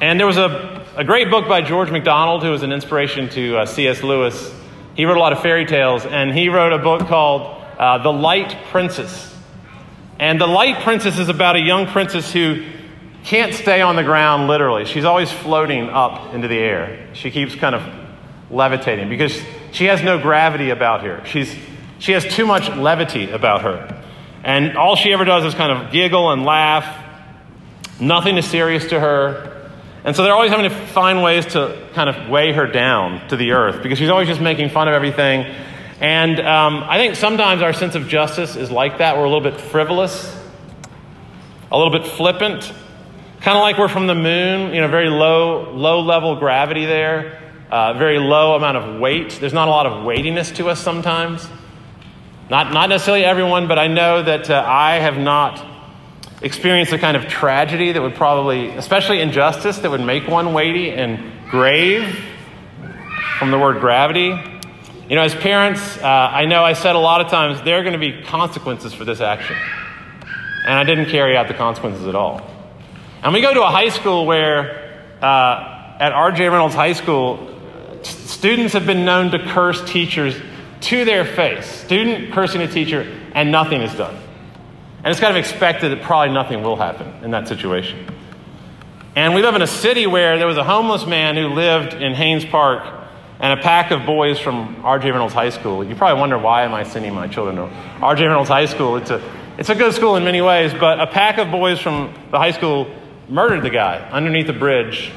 And 0.00 0.18
there 0.18 0.26
was 0.26 0.36
a, 0.36 0.84
a 0.96 1.04
great 1.04 1.30
book 1.30 1.48
by 1.48 1.62
George 1.62 1.90
MacDonald, 1.90 2.42
who 2.42 2.50
was 2.50 2.62
an 2.62 2.72
inspiration 2.72 3.28
to 3.30 3.58
uh, 3.58 3.66
C.S. 3.66 4.02
Lewis. 4.02 4.52
He 4.94 5.04
wrote 5.04 5.16
a 5.16 5.20
lot 5.20 5.32
of 5.32 5.40
fairy 5.40 5.66
tales, 5.66 6.04
and 6.04 6.32
he 6.32 6.48
wrote 6.48 6.72
a 6.72 6.78
book 6.78 7.06
called 7.08 7.62
uh, 7.78 7.98
The 7.98 8.12
Light 8.12 8.56
Princess. 8.70 9.34
And 10.18 10.40
The 10.40 10.46
Light 10.46 10.82
Princess 10.82 11.18
is 11.18 11.28
about 11.28 11.56
a 11.56 11.60
young 11.60 11.86
princess 11.86 12.32
who 12.32 12.64
can't 13.24 13.54
stay 13.54 13.80
on 13.80 13.96
the 13.96 14.04
ground 14.04 14.46
literally. 14.46 14.84
She's 14.84 15.04
always 15.04 15.30
floating 15.30 15.88
up 15.88 16.32
into 16.34 16.48
the 16.48 16.58
air. 16.58 17.08
She 17.12 17.30
keeps 17.30 17.54
kind 17.54 17.74
of 17.74 17.82
levitating 18.50 19.08
because 19.08 19.40
she 19.72 19.86
has 19.86 20.02
no 20.02 20.18
gravity 20.20 20.70
about 20.70 21.02
her. 21.04 21.24
She's, 21.26 21.54
she 21.98 22.12
has 22.12 22.24
too 22.24 22.46
much 22.46 22.68
levity 22.68 23.30
about 23.30 23.62
her. 23.62 24.02
And 24.44 24.76
all 24.76 24.96
she 24.96 25.12
ever 25.12 25.24
does 25.24 25.44
is 25.44 25.54
kind 25.54 25.72
of 25.72 25.92
giggle 25.92 26.30
and 26.30 26.44
laugh. 26.44 27.04
Nothing 28.00 28.36
is 28.36 28.46
serious 28.46 28.88
to 28.88 29.00
her. 29.00 29.70
And 30.04 30.14
so 30.14 30.22
they're 30.22 30.32
always 30.32 30.52
having 30.52 30.70
to 30.70 30.76
find 30.88 31.22
ways 31.22 31.46
to 31.46 31.88
kind 31.94 32.08
of 32.08 32.28
weigh 32.28 32.52
her 32.52 32.66
down 32.68 33.26
to 33.28 33.36
the 33.36 33.52
earth 33.52 33.82
because 33.82 33.98
she's 33.98 34.08
always 34.08 34.28
just 34.28 34.40
making 34.40 34.70
fun 34.70 34.86
of 34.86 34.94
everything. 34.94 35.52
And 36.00 36.38
um, 36.38 36.84
I 36.86 36.98
think 36.98 37.16
sometimes 37.16 37.62
our 37.62 37.72
sense 37.72 37.94
of 37.94 38.06
justice 38.06 38.54
is 38.54 38.70
like 38.70 38.98
that. 38.98 39.16
We're 39.16 39.24
a 39.24 39.28
little 39.28 39.50
bit 39.50 39.60
frivolous, 39.60 40.32
a 41.72 41.76
little 41.76 41.92
bit 41.92 42.06
flippant, 42.06 42.70
kind 43.40 43.56
of 43.56 43.62
like 43.62 43.78
we're 43.78 43.88
from 43.88 44.06
the 44.06 44.14
moon, 44.14 44.74
you 44.74 44.80
know, 44.80 44.88
very 44.88 45.08
low, 45.08 45.72
low 45.72 46.00
level 46.02 46.36
gravity 46.36 46.84
there, 46.84 47.45
uh, 47.70 47.94
very 47.94 48.18
low 48.18 48.54
amount 48.54 48.76
of 48.76 49.00
weight. 49.00 49.38
There's 49.40 49.52
not 49.52 49.68
a 49.68 49.70
lot 49.70 49.86
of 49.86 50.04
weightiness 50.04 50.50
to 50.52 50.68
us 50.68 50.80
sometimes. 50.80 51.46
Not, 52.48 52.72
not 52.72 52.88
necessarily 52.88 53.24
everyone, 53.24 53.66
but 53.66 53.78
I 53.78 53.88
know 53.88 54.22
that 54.22 54.48
uh, 54.48 54.64
I 54.64 54.96
have 54.96 55.18
not 55.18 55.64
experienced 56.42 56.92
a 56.92 56.98
kind 56.98 57.16
of 57.16 57.26
tragedy 57.26 57.92
that 57.92 58.00
would 58.00 58.14
probably, 58.14 58.68
especially 58.70 59.20
injustice, 59.20 59.78
that 59.78 59.90
would 59.90 60.00
make 60.00 60.28
one 60.28 60.52
weighty 60.52 60.90
and 60.90 61.32
grave 61.50 62.24
from 63.38 63.50
the 63.50 63.58
word 63.58 63.80
gravity. 63.80 64.32
You 65.08 65.16
know, 65.16 65.22
as 65.22 65.34
parents, 65.34 65.98
uh, 65.98 66.06
I 66.06 66.46
know 66.46 66.62
I 66.62 66.74
said 66.74 66.94
a 66.94 67.00
lot 67.00 67.20
of 67.20 67.28
times 67.30 67.62
there 67.62 67.78
are 67.78 67.82
going 67.82 67.92
to 67.92 67.98
be 67.98 68.22
consequences 68.22 68.92
for 68.92 69.04
this 69.04 69.20
action. 69.20 69.56
And 70.66 70.74
I 70.74 70.84
didn't 70.84 71.06
carry 71.06 71.36
out 71.36 71.48
the 71.48 71.54
consequences 71.54 72.06
at 72.06 72.14
all. 72.14 72.40
And 73.22 73.32
we 73.32 73.40
go 73.40 73.54
to 73.54 73.62
a 73.62 73.70
high 73.70 73.88
school 73.88 74.26
where, 74.26 75.02
uh, 75.22 75.96
at 75.98 76.12
R.J. 76.12 76.48
Reynolds 76.48 76.74
High 76.74 76.92
School, 76.92 77.55
students 78.36 78.74
have 78.74 78.84
been 78.84 79.06
known 79.06 79.30
to 79.30 79.38
curse 79.38 79.82
teachers 79.90 80.36
to 80.82 81.06
their 81.06 81.24
face. 81.24 81.64
Student 81.66 82.34
cursing 82.34 82.60
a 82.60 82.68
teacher, 82.68 83.10
and 83.32 83.50
nothing 83.50 83.80
is 83.80 83.94
done. 83.94 84.14
And 84.98 85.06
it's 85.06 85.20
kind 85.20 85.34
of 85.34 85.38
expected 85.38 85.90
that 85.92 86.02
probably 86.02 86.34
nothing 86.34 86.62
will 86.62 86.76
happen 86.76 87.24
in 87.24 87.30
that 87.30 87.48
situation. 87.48 88.06
And 89.14 89.34
we 89.34 89.40
live 89.40 89.54
in 89.54 89.62
a 89.62 89.66
city 89.66 90.06
where 90.06 90.36
there 90.36 90.46
was 90.46 90.58
a 90.58 90.64
homeless 90.64 91.06
man 91.06 91.36
who 91.36 91.48
lived 91.48 91.94
in 91.94 92.12
Hanes 92.12 92.44
Park 92.44 93.08
and 93.40 93.58
a 93.58 93.62
pack 93.62 93.90
of 93.90 94.04
boys 94.04 94.38
from 94.38 94.84
R.J. 94.84 95.10
Reynolds 95.10 95.32
High 95.32 95.50
School. 95.50 95.82
You 95.82 95.94
probably 95.94 96.20
wonder 96.20 96.36
why 96.36 96.64
am 96.64 96.74
I 96.74 96.82
sending 96.82 97.14
my 97.14 97.28
children 97.28 97.56
to 97.56 97.74
R.J. 98.02 98.26
Reynolds 98.26 98.50
High 98.50 98.66
School? 98.66 98.96
It's 98.96 99.10
a, 99.10 99.22
it's 99.56 99.70
a 99.70 99.74
good 99.74 99.94
school 99.94 100.16
in 100.16 100.24
many 100.24 100.42
ways, 100.42 100.74
but 100.74 101.00
a 101.00 101.06
pack 101.06 101.38
of 101.38 101.50
boys 101.50 101.80
from 101.80 102.12
the 102.30 102.38
high 102.38 102.50
school 102.50 102.94
murdered 103.30 103.62
the 103.62 103.70
guy 103.70 104.06
underneath 104.10 104.48
a 104.50 104.52
bridge 104.52 105.10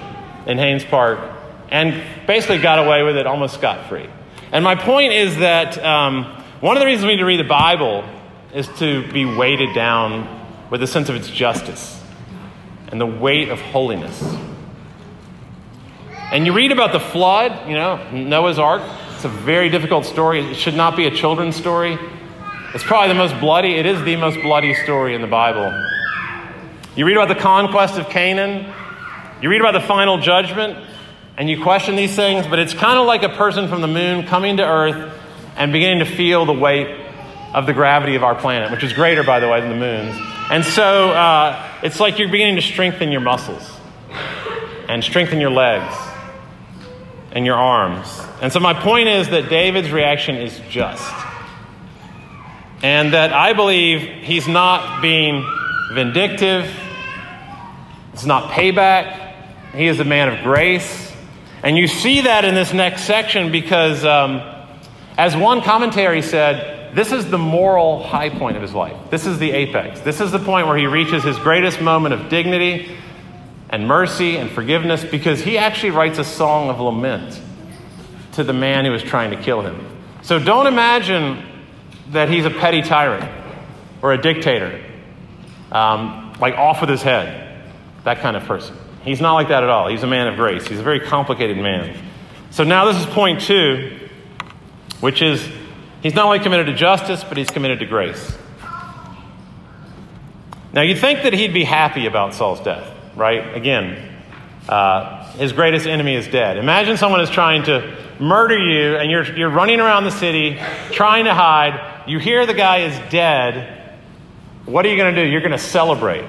in 0.46 0.58
Hanes 0.58 0.86
Park 0.86 1.39
and 1.72 2.02
basically 2.28 2.58
got 2.58 2.80
away 2.80 3.04
with 3.04 3.18
it 3.18 3.28
almost 3.28 3.56
scot 3.56 3.88
free. 3.90 4.10
And 4.52 4.64
my 4.64 4.76
point 4.76 5.14
is 5.14 5.38
that 5.38 5.78
um, 5.84 6.26
one 6.60 6.76
of 6.76 6.82
the 6.82 6.86
reasons 6.86 7.06
we 7.06 7.14
need 7.14 7.20
to 7.20 7.26
read 7.26 7.40
the 7.40 7.44
Bible 7.44 8.04
is 8.54 8.68
to 8.80 9.10
be 9.12 9.26
weighted 9.26 9.76
down 9.76 10.38
with 10.70 10.82
a 10.82 10.88
sense 10.88 11.10
of 11.10 11.16
its 11.16 11.30
justice 11.30 12.02
and 12.88 13.00
the 13.00 13.06
weight 13.06 13.50
of 13.50 13.62
holiness. 13.62 14.22
And 16.32 16.46
you 16.46 16.54
read 16.54 16.72
about 16.72 16.92
the 16.92 17.00
flood, 17.00 17.68
you 17.68 17.76
know, 17.76 18.12
Noah's 18.12 18.60
Ark. 18.60 18.82
It's 19.16 19.26
a 19.26 19.30
very 19.30 19.70
difficult 19.70 20.06
story. 20.06 20.42
It 20.42 20.56
should 20.56 20.76
not 20.76 20.96
be 20.96 21.06
a 21.06 21.12
children's 21.12 21.56
story. 21.56 21.98
It's 22.74 22.84
probably 22.84 23.08
the 23.08 23.16
most 23.16 23.40
bloody, 23.40 23.76
it 23.76 23.88
is 23.88 24.04
the 24.04 24.16
most 24.16 24.40
bloody 24.42 24.76
story 24.76 25.16
in 25.16 25.22
the 25.22 25.28
Bible. 25.28 25.72
You 26.96 27.06
read 27.06 27.18
about 27.18 27.30
the 27.30 27.42
conquest 27.42 27.98
of 27.98 28.10
Canaan, 28.10 28.72
you 29.42 29.50
read 29.50 29.60
about 29.60 29.74
the 29.74 29.88
final 29.88 30.20
judgment, 30.20 30.78
and 31.40 31.50
you 31.50 31.64
question 31.64 31.96
these 31.96 32.14
things, 32.14 32.46
but 32.46 32.60
it's 32.60 32.74
kind 32.74 33.00
of 33.00 33.08
like 33.08 33.24
a 33.24 33.30
person 33.30 33.70
from 33.70 33.80
the 33.80 33.88
moon 33.88 34.28
coming 34.28 34.58
to 34.58 34.64
earth 34.64 35.18
and 35.56 35.72
beginning 35.72 36.00
to 36.00 36.06
feel 36.06 36.46
the 36.46 36.52
weight 36.52 36.94
of 37.54 37.66
the 37.66 37.72
gravity 37.72 38.16
of 38.16 38.24
our 38.26 38.36
planet, 38.36 38.72
which 38.72 38.84
is 38.84 38.92
greater, 38.92 39.24
by 39.24 39.40
the 39.40 39.48
way, 39.48 39.62
than 39.62 39.70
the 39.70 39.78
moon's. 39.78 40.18
And 40.52 40.66
so 40.66 41.12
uh, 41.12 41.80
it's 41.82 42.02
like 42.02 42.20
you're 42.20 42.28
beginning 42.28 42.58
to 42.58 42.62
strengthen 42.62 43.10
your 43.10 43.22
muscles 43.22 43.72
and 44.90 45.02
strengthen 45.02 45.40
your 45.40 45.50
legs 45.50 45.96
and 47.32 47.46
your 47.46 47.56
arms. 47.56 48.08
And 48.42 48.52
so 48.52 48.60
my 48.60 48.74
point 48.74 49.08
is 49.08 49.30
that 49.30 49.48
David's 49.48 49.92
reaction 49.92 50.36
is 50.36 50.60
just. 50.70 51.14
And 52.84 53.14
that 53.14 53.32
I 53.32 53.54
believe 53.54 54.02
he's 54.02 54.50
not 54.50 55.02
being 55.02 55.46
vindictive, 55.94 56.70
it's 58.12 58.26
not 58.26 58.52
payback. 58.52 59.16
He 59.74 59.88
is 59.88 60.02
a 60.02 60.06
man 60.06 60.28
of 60.28 60.44
grace. 60.44 61.09
And 61.64 61.78
you 61.78 61.88
see 61.88 62.22
that 62.22 62.46
in 62.46 62.56
this 62.56 62.74
next 62.74 63.04
section 63.04 63.52
because, 63.52 64.06
um, 64.06 64.42
as 65.18 65.36
one 65.36 65.62
commentary 65.62 66.22
said, 66.22 66.96
this 66.96 67.12
is 67.12 67.30
the 67.30 67.38
moral 67.38 68.04
high 68.04 68.30
point 68.30 68.56
of 68.56 68.62
his 68.62 68.74
life. 68.74 68.96
This 69.10 69.26
is 69.26 69.40
the 69.40 69.52
apex. 69.52 70.00
This 70.02 70.22
is 70.22 70.32
the 70.32 70.40
point 70.40 70.68
where 70.68 70.78
he 70.78 70.88
reaches 70.88 71.24
his 71.24 71.38
greatest 71.38 71.82
moment 71.82 72.14
of 72.14 72.30
dignity 72.30 72.96
and 73.70 73.88
mercy 73.88 74.38
and 74.38 74.50
forgiveness 74.50 75.04
because 75.04 75.42
he 75.42 75.58
actually 75.58 75.92
writes 75.92 76.18
a 76.18 76.24
song 76.24 76.70
of 76.70 76.80
lament 76.80 77.40
to 78.34 78.44
the 78.44 78.54
man 78.54 78.86
who 78.86 78.92
was 78.92 79.04
trying 79.04 79.32
to 79.32 79.38
kill 79.38 79.62
him. 79.62 79.86
So 80.24 80.40
don't 80.40 80.68
imagine 80.68 81.46
that 82.12 82.30
he's 82.30 82.46
a 82.46 82.50
petty 82.50 82.82
tyrant 82.82 83.30
or 84.02 84.14
a 84.14 84.22
dictator, 84.22 84.84
um, 85.72 86.34
like 86.40 86.56
off 86.56 86.82
with 86.82 86.90
his 86.90 87.02
head, 87.02 87.64
that 88.04 88.20
kind 88.20 88.36
of 88.36 88.44
person. 88.46 88.76
He's 89.04 89.22
not 89.22 89.34
like 89.34 89.48
that 89.48 89.64
at 89.64 89.70
all. 89.70 89.88
He's 89.88 90.04
a 90.04 90.08
man 90.08 90.28
of 90.28 90.36
grace, 90.36 90.68
he's 90.68 90.80
a 90.80 90.84
very 90.84 91.00
complicated 91.00 91.58
man. 91.58 91.98
So 92.52 92.64
now 92.64 92.86
this 92.86 92.98
is 92.98 93.06
point 93.08 93.42
two, 93.42 94.10
which 95.00 95.22
is 95.22 95.48
he's 96.02 96.16
not 96.16 96.26
only 96.26 96.40
committed 96.40 96.66
to 96.68 96.74
justice, 96.74 97.24
but 97.24 97.38
he's 97.38 97.50
committed 97.50 97.80
to 97.80 97.86
grace. 97.86 98.38
Now 100.74 100.82
you'd 100.82 101.00
think 101.00 101.24
that 101.24 101.34
he'd 101.34 101.54
be 101.54 101.64
happy 101.64 102.06
about 102.06 102.34
Saul's 102.34 102.60
death, 102.60 102.88
right? 103.16 103.56
Again, 103.56 104.18
uh, 104.68 105.32
his 105.34 105.52
greatest 105.52 105.88
enemy 105.88 106.16
is 106.16 106.28
dead. 106.28 106.58
Imagine 106.58 106.98
someone 106.98 107.22
is 107.22 107.30
trying 107.30 107.64
to 107.64 107.98
murder 108.20 108.58
you 108.58 108.98
and 108.98 109.10
you're, 109.10 109.24
you're 109.36 109.50
running 109.50 109.80
around 109.80 110.04
the 110.04 110.12
city 110.12 110.60
trying 110.92 111.26
to 111.26 111.34
hide. 111.34 112.04
You 112.08 112.20
hear 112.20 112.46
the 112.46 112.54
guy 112.54 112.80
is 112.80 113.12
dead. 113.12 113.98
What 114.66 114.86
are 114.86 114.90
you 114.90 114.98
going 114.98 115.16
to 115.16 115.24
do? 115.24 115.28
You're 115.28 115.42
going 115.42 115.54
to 115.54 115.58
celebrate. 115.58 116.26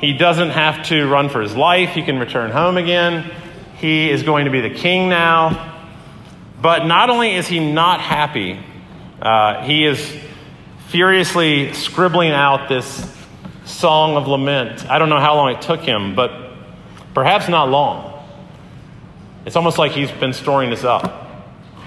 He 0.00 0.12
doesn't 0.12 0.50
have 0.50 0.86
to 0.88 1.06
run 1.08 1.28
for 1.28 1.40
his 1.40 1.56
life. 1.56 1.90
He 1.90 2.02
can 2.02 2.18
return 2.18 2.50
home 2.50 2.76
again. 2.76 3.30
He 3.78 4.10
is 4.10 4.22
going 4.22 4.44
to 4.44 4.50
be 4.50 4.60
the 4.60 4.70
king 4.70 5.08
now. 5.08 5.74
But 6.60 6.86
not 6.86 7.10
only 7.10 7.34
is 7.34 7.46
he 7.46 7.60
not 7.60 8.00
happy, 8.00 8.58
uh, 9.20 9.62
he 9.64 9.84
is 9.86 10.16
furiously 10.88 11.72
scribbling 11.72 12.30
out 12.30 12.68
this 12.68 13.14
song 13.64 14.16
of 14.16 14.26
lament. 14.26 14.88
I 14.88 14.98
don't 14.98 15.08
know 15.08 15.20
how 15.20 15.36
long 15.36 15.54
it 15.54 15.62
took 15.62 15.80
him, 15.80 16.14
but 16.14 16.30
perhaps 17.14 17.48
not 17.48 17.68
long. 17.68 18.12
It's 19.44 19.56
almost 19.56 19.78
like 19.78 19.92
he's 19.92 20.10
been 20.10 20.32
storing 20.32 20.70
this 20.70 20.84
up. 20.84 21.24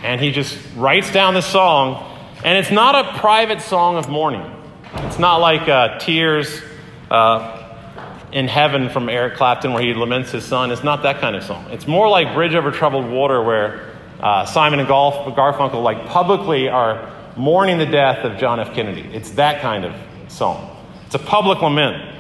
And 0.04 0.22
he 0.22 0.32
just 0.32 0.58
writes 0.76 1.12
down 1.12 1.34
this 1.34 1.45
song, 1.45 2.06
and 2.43 2.58
it's 2.58 2.72
not 2.72 2.95
a 2.95 3.19
private 3.19 3.62
song 3.62 3.98
of 3.98 4.08
mourning. 4.08 4.50
It's 4.93 5.19
not 5.19 5.38
like 5.38 5.67
uh, 5.67 6.00
Tears 6.00 6.62
uh, 7.12 7.59
in 8.31 8.47
Heaven 8.47 8.89
from 8.89 9.09
Eric 9.09 9.35
Clapton, 9.35 9.73
where 9.73 9.81
he 9.81 9.93
laments 9.93 10.31
his 10.31 10.45
son. 10.45 10.71
It's 10.71 10.83
not 10.83 11.03
that 11.03 11.19
kind 11.19 11.35
of 11.35 11.43
song. 11.43 11.65
It's 11.71 11.87
more 11.87 12.09
like 12.09 12.33
Bridge 12.33 12.55
Over 12.55 12.71
Troubled 12.71 13.09
Water, 13.09 13.43
where 13.43 13.95
uh, 14.19 14.45
Simon 14.45 14.79
and 14.79 14.87
Garfunkel 14.87 15.81
like 15.81 16.05
publicly 16.07 16.69
are 16.69 17.11
mourning 17.35 17.77
the 17.77 17.85
death 17.85 18.25
of 18.25 18.37
John 18.37 18.59
F. 18.59 18.73
Kennedy. 18.73 19.01
It's 19.13 19.31
that 19.31 19.61
kind 19.61 19.85
of 19.85 19.95
song. 20.31 20.75
It's 21.05 21.15
a 21.15 21.19
public 21.19 21.61
lament. 21.61 22.17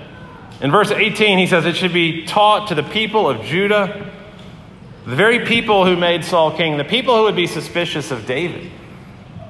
In 0.61 0.71
verse 0.71 0.91
18, 0.91 1.37
he 1.37 1.47
says, 1.47 1.65
It 1.65 1.75
should 1.75 1.93
be 1.93 2.25
taught 2.25 2.69
to 2.69 2.75
the 2.75 2.83
people 2.83 3.29
of 3.29 3.43
Judah 3.43 4.11
the 5.05 5.15
very 5.15 5.45
people 5.45 5.85
who 5.85 5.95
made 5.95 6.23
Saul 6.23 6.55
king, 6.55 6.77
the 6.77 6.83
people 6.83 7.15
who 7.15 7.23
would 7.23 7.35
be 7.35 7.47
suspicious 7.47 8.11
of 8.11 8.25
David, 8.25 8.71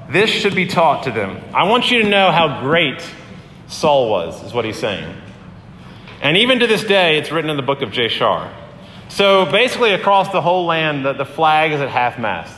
this 0.08 0.30
should 0.30 0.54
be 0.54 0.66
taught 0.66 1.04
to 1.04 1.10
them. 1.10 1.38
I 1.52 1.64
want 1.64 1.90
you 1.90 2.02
to 2.02 2.08
know 2.08 2.30
how 2.30 2.62
great 2.62 3.04
Saul 3.68 4.08
was, 4.08 4.42
is 4.42 4.54
what 4.54 4.64
he's 4.64 4.78
saying. 4.78 5.14
And 6.20 6.36
even 6.36 6.58
to 6.58 6.66
this 6.66 6.84
day, 6.84 7.18
it's 7.18 7.30
written 7.30 7.50
in 7.50 7.56
the 7.56 7.62
book 7.62 7.82
of 7.82 7.90
Jashar. 7.90 8.52
So 9.08 9.46
basically, 9.46 9.92
across 9.92 10.30
the 10.30 10.40
whole 10.40 10.66
land, 10.66 11.04
the, 11.04 11.14
the 11.14 11.24
flag 11.24 11.72
is 11.72 11.80
at 11.80 11.88
half 11.88 12.18
mast, 12.18 12.54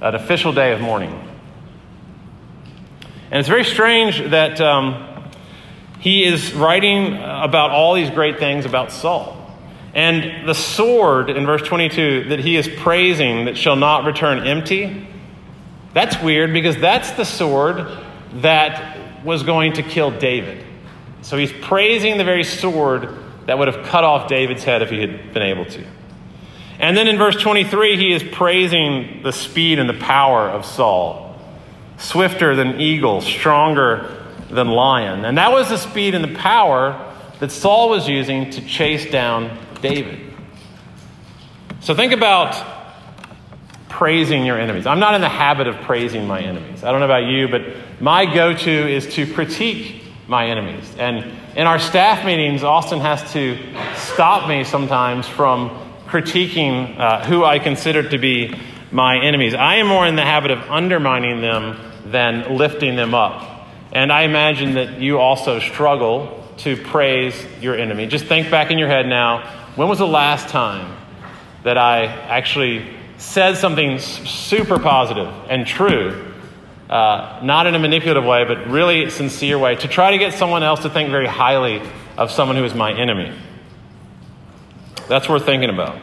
an 0.00 0.14
official 0.14 0.52
day 0.52 0.72
of 0.72 0.80
mourning. 0.80 1.12
And 3.30 3.38
it's 3.38 3.48
very 3.48 3.64
strange 3.64 4.18
that 4.30 4.60
um, 4.60 5.30
he 5.98 6.24
is 6.24 6.52
writing 6.52 7.14
about 7.14 7.70
all 7.70 7.94
these 7.94 8.10
great 8.10 8.38
things 8.38 8.66
about 8.66 8.92
Saul. 8.92 9.36
And 9.94 10.48
the 10.48 10.54
sword 10.54 11.30
in 11.30 11.46
verse 11.46 11.62
22 11.62 12.28
that 12.28 12.38
he 12.38 12.56
is 12.56 12.68
praising 12.68 13.46
that 13.46 13.56
shall 13.56 13.76
not 13.76 14.04
return 14.04 14.46
empty, 14.46 15.06
that's 15.92 16.20
weird 16.22 16.52
because 16.52 16.76
that's 16.76 17.10
the 17.12 17.24
sword 17.24 17.86
that 18.34 19.24
was 19.24 19.42
going 19.42 19.74
to 19.74 19.82
kill 19.82 20.10
David. 20.10 20.64
So 21.22 21.36
he's 21.36 21.52
praising 21.52 22.18
the 22.18 22.24
very 22.24 22.44
sword 22.44 23.14
that 23.46 23.58
would 23.58 23.68
have 23.68 23.86
cut 23.86 24.04
off 24.04 24.28
David's 24.28 24.64
head 24.64 24.82
if 24.82 24.90
he 24.90 25.00
had 25.00 25.32
been 25.32 25.42
able 25.42 25.64
to. 25.66 25.84
And 26.78 26.96
then 26.96 27.08
in 27.08 27.18
verse 27.18 27.36
23, 27.36 27.96
he 27.96 28.12
is 28.12 28.22
praising 28.22 29.22
the 29.22 29.32
speed 29.32 29.78
and 29.78 29.88
the 29.88 29.94
power 29.94 30.48
of 30.48 30.64
Saul. 30.64 31.38
Swifter 31.98 32.56
than 32.56 32.80
eagle, 32.80 33.20
stronger 33.20 34.24
than 34.48 34.68
lion. 34.68 35.24
And 35.24 35.36
that 35.36 35.52
was 35.52 35.68
the 35.68 35.76
speed 35.76 36.14
and 36.14 36.24
the 36.24 36.34
power 36.38 37.14
that 37.38 37.50
Saul 37.50 37.90
was 37.90 38.08
using 38.08 38.50
to 38.50 38.64
chase 38.64 39.10
down 39.10 39.58
David. 39.82 40.20
So 41.80 41.94
think 41.94 42.12
about 42.12 42.66
praising 43.88 44.46
your 44.46 44.58
enemies. 44.58 44.86
I'm 44.86 45.00
not 45.00 45.14
in 45.14 45.20
the 45.20 45.28
habit 45.28 45.66
of 45.66 45.76
praising 45.82 46.26
my 46.26 46.40
enemies. 46.40 46.84
I 46.84 46.90
don't 46.90 47.00
know 47.00 47.06
about 47.06 47.24
you, 47.24 47.48
but 47.48 47.62
my 48.00 48.24
go 48.32 48.54
to 48.54 48.70
is 48.70 49.14
to 49.14 49.26
critique 49.32 49.99
my 50.30 50.46
enemies. 50.46 50.88
And 50.96 51.32
in 51.56 51.66
our 51.66 51.80
staff 51.80 52.24
meetings, 52.24 52.62
Austin 52.62 53.00
has 53.00 53.32
to 53.32 53.58
stop 53.96 54.48
me 54.48 54.62
sometimes 54.62 55.26
from 55.26 55.70
critiquing 56.06 56.96
uh, 56.96 57.24
who 57.24 57.44
I 57.44 57.58
consider 57.58 58.08
to 58.08 58.16
be 58.16 58.54
my 58.92 59.18
enemies. 59.18 59.54
I 59.54 59.76
am 59.76 59.88
more 59.88 60.06
in 60.06 60.14
the 60.14 60.24
habit 60.24 60.52
of 60.52 60.60
undermining 60.70 61.40
them 61.40 61.76
than 62.06 62.56
lifting 62.56 62.94
them 62.94 63.12
up. 63.12 63.68
And 63.90 64.12
I 64.12 64.22
imagine 64.22 64.74
that 64.74 65.00
you 65.00 65.18
also 65.18 65.58
struggle 65.58 66.46
to 66.58 66.76
praise 66.76 67.34
your 67.60 67.74
enemy. 67.74 68.06
Just 68.06 68.26
think 68.26 68.52
back 68.52 68.70
in 68.70 68.78
your 68.78 68.88
head 68.88 69.08
now 69.08 69.42
when 69.74 69.88
was 69.88 69.98
the 69.98 70.06
last 70.06 70.48
time 70.48 70.96
that 71.64 71.76
I 71.76 72.06
actually 72.06 72.88
said 73.18 73.56
something 73.56 73.98
super 73.98 74.78
positive 74.78 75.32
and 75.48 75.66
true, 75.66 76.29
uh, 76.90 77.38
not 77.42 77.66
in 77.68 77.74
a 77.76 77.78
manipulative 77.78 78.24
way, 78.24 78.44
but 78.44 78.66
really 78.66 79.08
sincere 79.10 79.58
way, 79.58 79.76
to 79.76 79.88
try 79.88 80.10
to 80.10 80.18
get 80.18 80.34
someone 80.34 80.64
else 80.64 80.82
to 80.82 80.90
think 80.90 81.10
very 81.10 81.28
highly 81.28 81.80
of 82.16 82.32
someone 82.32 82.56
who 82.56 82.64
is 82.64 82.74
my 82.74 82.92
enemy? 82.92 83.32
That's 85.08 85.28
worth 85.28 85.46
thinking 85.46 85.70
about. 85.70 86.00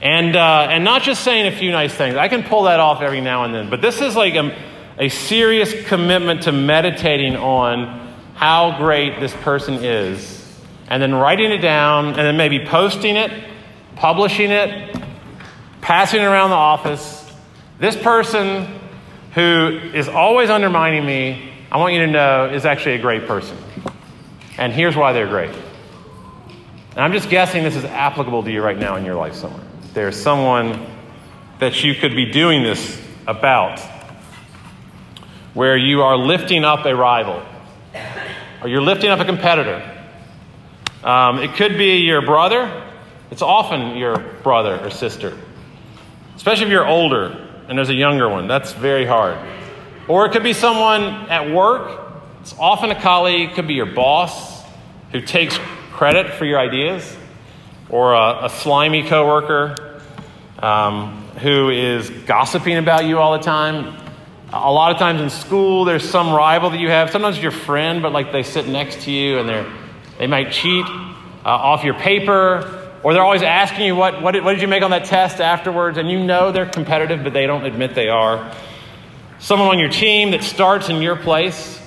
And, 0.00 0.36
uh, 0.36 0.68
and 0.70 0.84
not 0.84 1.02
just 1.02 1.24
saying 1.24 1.52
a 1.52 1.56
few 1.56 1.72
nice 1.72 1.92
things. 1.92 2.14
I 2.14 2.28
can 2.28 2.44
pull 2.44 2.62
that 2.62 2.78
off 2.78 3.02
every 3.02 3.20
now 3.20 3.42
and 3.42 3.52
then, 3.52 3.68
but 3.70 3.82
this 3.82 4.00
is 4.00 4.14
like 4.14 4.36
a, 4.36 4.56
a 4.96 5.08
serious 5.08 5.74
commitment 5.88 6.44
to 6.44 6.52
meditating 6.52 7.34
on 7.34 8.14
how 8.34 8.78
great 8.78 9.18
this 9.18 9.34
person 9.42 9.74
is 9.82 10.38
and 10.88 11.02
then 11.02 11.14
writing 11.14 11.50
it 11.50 11.58
down, 11.58 12.06
and 12.06 12.16
then 12.16 12.36
maybe 12.36 12.64
posting 12.64 13.16
it, 13.16 13.30
publishing 13.96 14.50
it, 14.50 14.96
passing 15.80 16.20
it 16.20 16.24
around 16.24 16.50
the 16.50 16.56
office. 16.56 17.30
This 17.78 17.94
person 17.94 18.66
who 19.38 19.78
is 19.94 20.08
always 20.08 20.50
undermining 20.50 21.06
me, 21.06 21.52
I 21.70 21.76
want 21.78 21.94
you 21.94 22.00
to 22.00 22.08
know, 22.08 22.46
is 22.52 22.64
actually 22.66 22.96
a 22.96 22.98
great 22.98 23.28
person. 23.28 23.56
And 24.58 24.72
here's 24.72 24.96
why 24.96 25.12
they're 25.12 25.28
great. 25.28 25.54
And 26.90 26.98
I'm 26.98 27.12
just 27.12 27.30
guessing 27.30 27.62
this 27.62 27.76
is 27.76 27.84
applicable 27.84 28.42
to 28.42 28.50
you 28.50 28.60
right 28.60 28.76
now 28.76 28.96
in 28.96 29.04
your 29.04 29.14
life 29.14 29.34
somewhere. 29.34 29.62
There's 29.94 30.20
someone 30.20 30.84
that 31.60 31.84
you 31.84 31.94
could 31.94 32.16
be 32.16 32.32
doing 32.32 32.64
this 32.64 33.00
about 33.28 33.78
where 35.54 35.76
you 35.76 36.02
are 36.02 36.16
lifting 36.16 36.64
up 36.64 36.84
a 36.84 36.96
rival 36.96 37.40
or 38.60 38.68
you're 38.68 38.82
lifting 38.82 39.10
up 39.10 39.20
a 39.20 39.24
competitor. 39.24 39.88
Um, 41.04 41.38
it 41.38 41.54
could 41.54 41.78
be 41.78 41.98
your 41.98 42.22
brother, 42.22 42.90
it's 43.30 43.42
often 43.42 43.96
your 43.96 44.18
brother 44.42 44.84
or 44.84 44.90
sister, 44.90 45.38
especially 46.34 46.64
if 46.64 46.72
you're 46.72 46.88
older 46.88 47.47
and 47.68 47.78
there's 47.78 47.90
a 47.90 47.94
younger 47.94 48.28
one. 48.28 48.48
That's 48.48 48.72
very 48.72 49.06
hard. 49.06 49.38
Or 50.08 50.24
it 50.26 50.32
could 50.32 50.42
be 50.42 50.54
someone 50.54 51.02
at 51.28 51.50
work, 51.50 52.00
it's 52.40 52.54
often 52.58 52.90
a 52.90 53.00
colleague, 53.00 53.52
could 53.54 53.66
be 53.66 53.74
your 53.74 53.86
boss 53.86 54.64
who 55.12 55.20
takes 55.20 55.58
credit 55.92 56.32
for 56.34 56.44
your 56.44 56.58
ideas, 56.58 57.16
or 57.90 58.14
a, 58.14 58.46
a 58.46 58.48
slimy 58.48 59.06
coworker 59.06 60.00
um, 60.58 61.22
who 61.40 61.70
is 61.70 62.08
gossiping 62.10 62.78
about 62.78 63.04
you 63.04 63.18
all 63.18 63.36
the 63.36 63.44
time. 63.44 63.96
A 64.50 64.72
lot 64.72 64.92
of 64.92 64.98
times 64.98 65.20
in 65.20 65.28
school, 65.28 65.84
there's 65.84 66.08
some 66.08 66.32
rival 66.32 66.70
that 66.70 66.80
you 66.80 66.88
have. 66.88 67.10
Sometimes 67.10 67.38
your 67.38 67.50
friend, 67.50 68.00
but 68.00 68.12
like 68.12 68.32
they 68.32 68.42
sit 68.42 68.66
next 68.66 69.02
to 69.02 69.10
you 69.10 69.38
and 69.38 69.48
they're, 69.48 69.70
they 70.18 70.26
might 70.26 70.52
cheat 70.52 70.86
uh, 70.86 70.88
off 71.44 71.84
your 71.84 71.94
paper, 71.94 72.77
or 73.08 73.14
they're 73.14 73.24
always 73.24 73.42
asking 73.42 73.86
you, 73.86 73.96
what, 73.96 74.20
what 74.20 74.32
did, 74.32 74.44
what 74.44 74.52
did 74.52 74.60
you 74.60 74.68
make 74.68 74.82
on 74.82 74.90
that 74.90 75.06
test 75.06 75.40
afterwards? 75.40 75.96
And 75.96 76.10
you 76.10 76.22
know 76.22 76.52
they're 76.52 76.68
competitive, 76.68 77.24
but 77.24 77.32
they 77.32 77.46
don't 77.46 77.64
admit 77.64 77.94
they 77.94 78.10
are. 78.10 78.54
Someone 79.38 79.68
on 79.68 79.78
your 79.78 79.88
team 79.88 80.32
that 80.32 80.44
starts 80.44 80.90
in 80.90 81.00
your 81.00 81.16
place. 81.16 81.80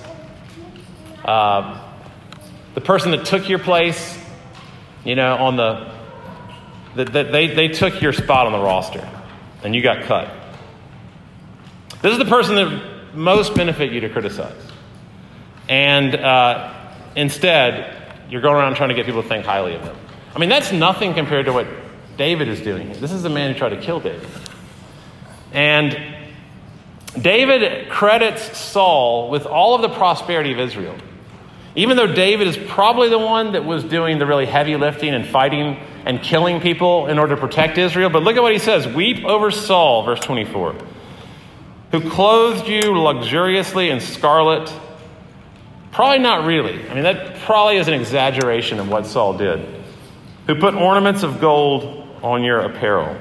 Uh, 1.24 1.80
the 2.74 2.80
person 2.80 3.12
that 3.12 3.24
took 3.24 3.48
your 3.48 3.60
place, 3.60 4.18
you 5.04 5.14
know, 5.14 5.36
on 5.36 5.54
the, 5.54 5.94
the, 6.96 7.04
the, 7.04 7.22
they, 7.22 7.54
they 7.54 7.68
took 7.68 8.02
your 8.02 8.12
spot 8.12 8.46
on 8.46 8.52
the 8.52 8.58
roster 8.58 9.08
and 9.62 9.76
you 9.76 9.80
got 9.80 10.02
cut. 10.02 10.28
This 12.00 12.10
is 12.10 12.18
the 12.18 12.24
person 12.24 12.56
that 12.56 13.14
most 13.14 13.54
benefit 13.54 13.92
you 13.92 14.00
to 14.00 14.08
criticize. 14.08 14.60
And 15.68 16.16
uh, 16.16 16.74
instead, 17.14 18.26
you're 18.28 18.40
going 18.40 18.56
around 18.56 18.74
trying 18.74 18.88
to 18.88 18.96
get 18.96 19.06
people 19.06 19.22
to 19.22 19.28
think 19.28 19.46
highly 19.46 19.76
of 19.76 19.84
them. 19.84 19.96
I 20.34 20.38
mean, 20.38 20.48
that's 20.48 20.72
nothing 20.72 21.14
compared 21.14 21.46
to 21.46 21.52
what 21.52 21.66
David 22.16 22.48
is 22.48 22.60
doing. 22.60 22.92
This 23.00 23.12
is 23.12 23.22
the 23.22 23.28
man 23.28 23.52
who 23.52 23.58
tried 23.58 23.70
to 23.70 23.80
kill 23.80 24.00
David. 24.00 24.28
And 25.52 26.16
David 27.20 27.90
credits 27.90 28.56
Saul 28.58 29.30
with 29.30 29.46
all 29.46 29.74
of 29.74 29.82
the 29.82 29.90
prosperity 29.90 30.52
of 30.52 30.58
Israel. 30.58 30.96
Even 31.74 31.96
though 31.96 32.06
David 32.06 32.46
is 32.48 32.56
probably 32.56 33.08
the 33.08 33.18
one 33.18 33.52
that 33.52 33.64
was 33.64 33.84
doing 33.84 34.18
the 34.18 34.26
really 34.26 34.46
heavy 34.46 34.76
lifting 34.76 35.14
and 35.14 35.26
fighting 35.26 35.78
and 36.04 36.22
killing 36.22 36.60
people 36.60 37.06
in 37.06 37.18
order 37.18 37.34
to 37.34 37.40
protect 37.40 37.78
Israel. 37.78 38.10
But 38.10 38.22
look 38.22 38.36
at 38.36 38.42
what 38.42 38.52
he 38.52 38.58
says 38.58 38.86
Weep 38.86 39.24
over 39.24 39.50
Saul, 39.50 40.02
verse 40.02 40.20
24 40.20 40.76
who 41.92 42.08
clothed 42.08 42.66
you 42.68 42.98
luxuriously 42.98 43.90
in 43.90 44.00
scarlet? 44.00 44.72
Probably 45.92 46.18
not 46.18 46.46
really. 46.46 46.88
I 46.88 46.94
mean, 46.94 47.02
that 47.02 47.38
probably 47.40 47.76
is 47.76 47.86
an 47.86 47.92
exaggeration 47.92 48.80
of 48.80 48.88
what 48.88 49.06
Saul 49.06 49.36
did. 49.36 49.81
Who 50.52 50.60
put 50.60 50.74
ornaments 50.74 51.22
of 51.22 51.40
gold 51.40 52.06
on 52.22 52.44
your 52.44 52.60
apparel. 52.60 53.16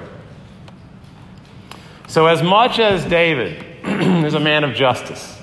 So, 2.07 2.25
as 2.25 2.43
much 2.43 2.77
as 2.77 3.05
David 3.05 3.63
is 4.25 4.33
a 4.33 4.39
man 4.41 4.65
of 4.65 4.75
justice, 4.75 5.39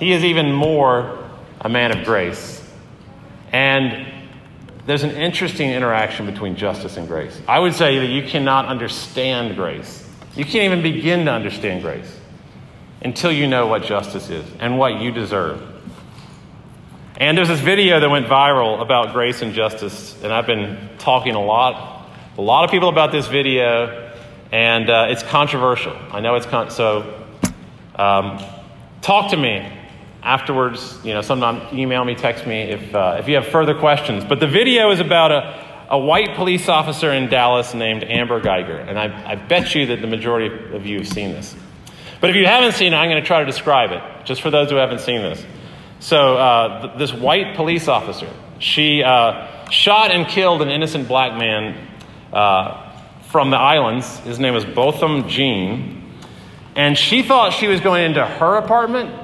he 0.00 0.10
is 0.10 0.24
even 0.24 0.50
more 0.50 1.24
a 1.60 1.68
man 1.68 1.96
of 1.96 2.04
grace. 2.04 2.60
And 3.52 4.04
there's 4.86 5.04
an 5.04 5.12
interesting 5.12 5.70
interaction 5.70 6.26
between 6.26 6.56
justice 6.56 6.96
and 6.96 7.06
grace. 7.06 7.40
I 7.46 7.60
would 7.60 7.74
say 7.74 8.00
that 8.00 8.08
you 8.08 8.24
cannot 8.24 8.66
understand 8.66 9.54
grace. 9.54 10.04
You 10.34 10.44
can't 10.44 10.72
even 10.72 10.82
begin 10.82 11.26
to 11.26 11.30
understand 11.30 11.82
grace 11.82 12.18
until 13.02 13.30
you 13.30 13.46
know 13.46 13.68
what 13.68 13.84
justice 13.84 14.28
is 14.28 14.44
and 14.58 14.76
what 14.76 15.00
you 15.00 15.12
deserve. 15.12 15.71
And 17.22 17.38
there's 17.38 17.46
this 17.46 17.60
video 17.60 18.00
that 18.00 18.10
went 18.10 18.26
viral 18.26 18.82
about 18.82 19.12
grace 19.12 19.42
and 19.42 19.54
justice, 19.54 20.20
and 20.24 20.32
I've 20.32 20.44
been 20.44 20.88
talking 20.98 21.36
a 21.36 21.40
lot, 21.40 22.10
a 22.36 22.42
lot 22.42 22.64
of 22.64 22.72
people 22.72 22.88
about 22.88 23.12
this 23.12 23.28
video, 23.28 24.12
and 24.50 24.90
uh, 24.90 25.06
it's 25.08 25.22
controversial. 25.22 25.96
I 26.10 26.18
know 26.18 26.34
it's 26.34 26.46
con- 26.46 26.72
so. 26.72 27.24
Um, 27.94 28.42
talk 29.02 29.30
to 29.30 29.36
me 29.36 29.64
afterwards. 30.20 30.98
You 31.04 31.14
know, 31.14 31.22
sometime 31.22 31.62
email 31.72 32.04
me, 32.04 32.16
text 32.16 32.44
me 32.44 32.62
if 32.62 32.92
uh, 32.92 33.18
if 33.20 33.28
you 33.28 33.36
have 33.36 33.46
further 33.46 33.74
questions. 33.74 34.24
But 34.24 34.40
the 34.40 34.48
video 34.48 34.90
is 34.90 34.98
about 34.98 35.30
a 35.30 35.86
a 35.90 35.98
white 35.98 36.34
police 36.34 36.68
officer 36.68 37.12
in 37.12 37.28
Dallas 37.28 37.72
named 37.72 38.02
Amber 38.02 38.40
Guyger, 38.40 38.84
and 38.88 38.98
I, 38.98 39.30
I 39.30 39.34
bet 39.36 39.76
you 39.76 39.86
that 39.86 40.00
the 40.00 40.08
majority 40.08 40.74
of 40.74 40.84
you 40.86 40.98
have 40.98 41.06
seen 41.08 41.30
this. 41.30 41.54
But 42.20 42.30
if 42.30 42.34
you 42.34 42.46
haven't 42.46 42.72
seen 42.72 42.92
it, 42.92 42.96
I'm 42.96 43.08
going 43.08 43.22
to 43.22 43.26
try 43.28 43.38
to 43.38 43.46
describe 43.46 43.92
it, 43.92 44.02
just 44.24 44.42
for 44.42 44.50
those 44.50 44.70
who 44.70 44.76
haven't 44.76 45.02
seen 45.02 45.22
this. 45.22 45.46
So, 46.02 46.36
uh, 46.36 46.82
th- 46.82 46.98
this 46.98 47.12
white 47.12 47.54
police 47.54 47.86
officer, 47.86 48.28
she 48.58 49.04
uh, 49.04 49.70
shot 49.70 50.10
and 50.10 50.26
killed 50.26 50.60
an 50.60 50.68
innocent 50.68 51.06
black 51.06 51.38
man 51.38 51.88
uh, 52.32 52.92
from 53.30 53.50
the 53.50 53.56
islands. 53.56 54.18
His 54.18 54.40
name 54.40 54.52
was 54.52 54.64
Botham 54.64 55.28
Jean. 55.28 56.12
And 56.74 56.98
she 56.98 57.22
thought 57.22 57.52
she 57.52 57.68
was 57.68 57.80
going 57.80 58.02
into 58.04 58.26
her 58.26 58.56
apartment, 58.56 59.14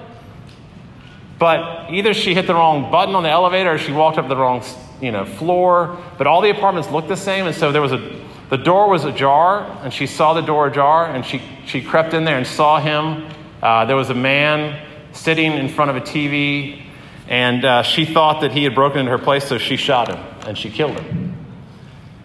but 1.41 1.91
either 1.91 2.15
she 2.15 2.33
hit 2.33 2.47
the 2.47 2.55
wrong 2.55 2.93
button 2.93 3.17
on 3.17 3.25
the 3.25 3.31
elevator 3.31 3.73
or 3.73 3.79
she 3.79 3.91
walked 3.91 4.17
up 4.17 4.29
the 4.29 4.37
wrong 4.37 4.63
you 5.01 5.11
know, 5.11 5.25
floor. 5.25 5.99
But 6.17 6.29
all 6.29 6.41
the 6.43 6.51
apartments 6.51 6.93
looked 6.93 7.09
the 7.09 7.17
same, 7.17 7.49
and 7.49 7.57
so 7.57 7.73
there 7.73 7.83
was 7.83 7.93
a 7.93 8.19
the 8.51 8.57
door 8.57 8.89
was 8.89 9.05
ajar, 9.05 9.65
and 9.83 9.93
she 9.93 10.07
saw 10.07 10.33
the 10.33 10.43
door 10.43 10.69
ajar, 10.69 11.07
and 11.11 11.27
she, 11.27 11.43
she 11.67 11.83
crept 11.83 12.15
in 12.15 12.25
there 12.25 12.39
and 12.39 12.47
saw 12.47 12.81
him. 12.81 13.29
Uh, 13.61 13.85
there 13.85 13.97
was 13.97 14.11
a 14.11 14.15
man 14.15 14.88
sitting 15.19 15.53
in 15.53 15.69
front 15.69 15.91
of 15.91 15.97
a 15.97 16.01
TV, 16.01 16.83
and 17.29 17.65
uh, 17.65 17.83
she 17.83 18.05
thought 18.05 18.41
that 18.41 18.53
he 18.53 18.65
had 18.65 18.75
broken 18.75 19.01
into 19.01 19.11
her 19.11 19.19
place, 19.19 19.45
so 19.45 19.59
she 19.59 19.77
shot 19.77 20.09
him, 20.09 20.25
and 20.47 20.57
she 20.57 20.71
killed 20.71 20.99
him. 20.99 21.37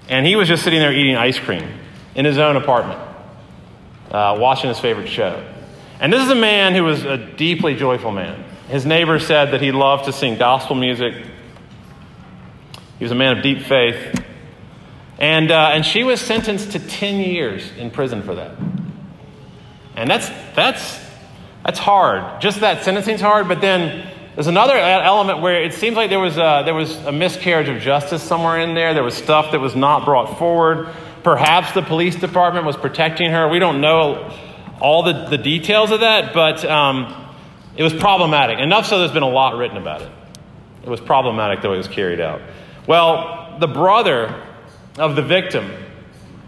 And 0.08 0.26
he 0.26 0.36
was 0.36 0.48
just 0.48 0.64
sitting 0.64 0.80
there 0.80 0.94
eating 0.94 1.16
ice 1.16 1.40
cream 1.40 1.68
in 2.16 2.26
his 2.26 2.38
own 2.38 2.56
apartment, 2.56 3.00
uh, 4.12 4.38
watching 4.40 4.70
his 4.70 4.80
favorite 4.80 5.10
show. 5.10 5.44
And 6.00 6.12
this 6.12 6.24
is 6.24 6.30
a 6.30 6.36
man 6.36 6.76
who 6.76 6.84
was 6.84 7.04
a 7.04 7.18
deeply 7.18 7.76
joyful 7.76 8.12
man. 8.12 8.44
His 8.68 8.86
neighbors 8.86 9.26
said 9.26 9.52
that 9.52 9.62
he 9.62 9.72
loved 9.72 10.06
to 10.06 10.14
sing 10.14 10.38
gospel 10.38 10.76
music. 10.76 11.14
He 13.00 13.06
was 13.06 13.12
a 13.12 13.16
man 13.16 13.38
of 13.38 13.44
deep 13.44 13.62
faith. 13.62 14.22
And, 15.18 15.52
uh, 15.52 15.72
and 15.74 15.86
she 15.86 16.04
was 16.04 16.20
sentenced 16.20 16.72
to 16.72 16.80
10 16.80 17.20
years 17.20 17.72
in 17.78 17.92
prison 17.92 18.22
for 18.24 18.36
that. 18.36 18.58
And 19.96 20.10
that's, 20.10 20.30
that's, 20.56 21.03
that's 21.66 21.80
hard. 21.80 22.42
Just 22.42 22.60
that 22.60 22.84
sentencing's 22.84 23.22
hard, 23.22 23.48
but 23.48 23.62
then 23.62 24.10
there's 24.36 24.48
another 24.48 24.76
element 24.76 25.42
where 25.42 25.64
it 25.64 25.74
seems 25.74 25.96
like 25.96 26.10
there 26.10 26.20
was, 26.20 26.38
a, 26.38 26.64
there 26.66 26.74
was 26.74 26.96
a 27.06 27.12
miscarriage 27.12 27.70
of 27.70 27.82
justice 27.82 28.24
somewhere 28.24 28.60
in 28.60 28.74
there. 28.74 28.94
There 28.94 29.04
was 29.04 29.14
stuff 29.14 29.52
that 29.52 29.60
was 29.60 29.76
not 29.76 30.06
brought 30.06 30.40
forward. 30.40 30.90
Perhaps 31.24 31.74
the 31.74 31.84
police 31.84 32.16
department 32.16 32.66
was 32.66 32.76
protecting 32.76 33.32
her. 33.32 33.48
We 33.48 33.60
don't 33.60 33.80
know 33.80 34.36
all 34.82 35.04
the, 35.04 35.28
the 35.30 35.38
details 35.38 35.92
of 35.92 36.02
that, 36.02 36.34
but 36.34 36.66
um, 36.66 37.30
it 37.78 37.84
was 37.84 37.94
problematic. 37.94 38.60
Enough 38.60 38.88
so 38.88 39.00
there's 39.00 39.12
been 39.12 39.24
a 39.24 39.30
lot 39.30 39.56
written 39.56 39.78
about 39.78 40.02
it. 40.02 40.12
It 40.84 40.90
was 40.90 41.00
problematic 41.00 41.62
the 41.62 41.70
way 41.70 41.76
it 41.76 41.78
was 41.78 41.88
carried 41.88 42.20
out. 42.20 42.42
Well, 42.88 43.58
the 43.60 43.68
brother 43.68 44.44
of 44.98 45.16
the 45.16 45.22
victim, 45.22 45.72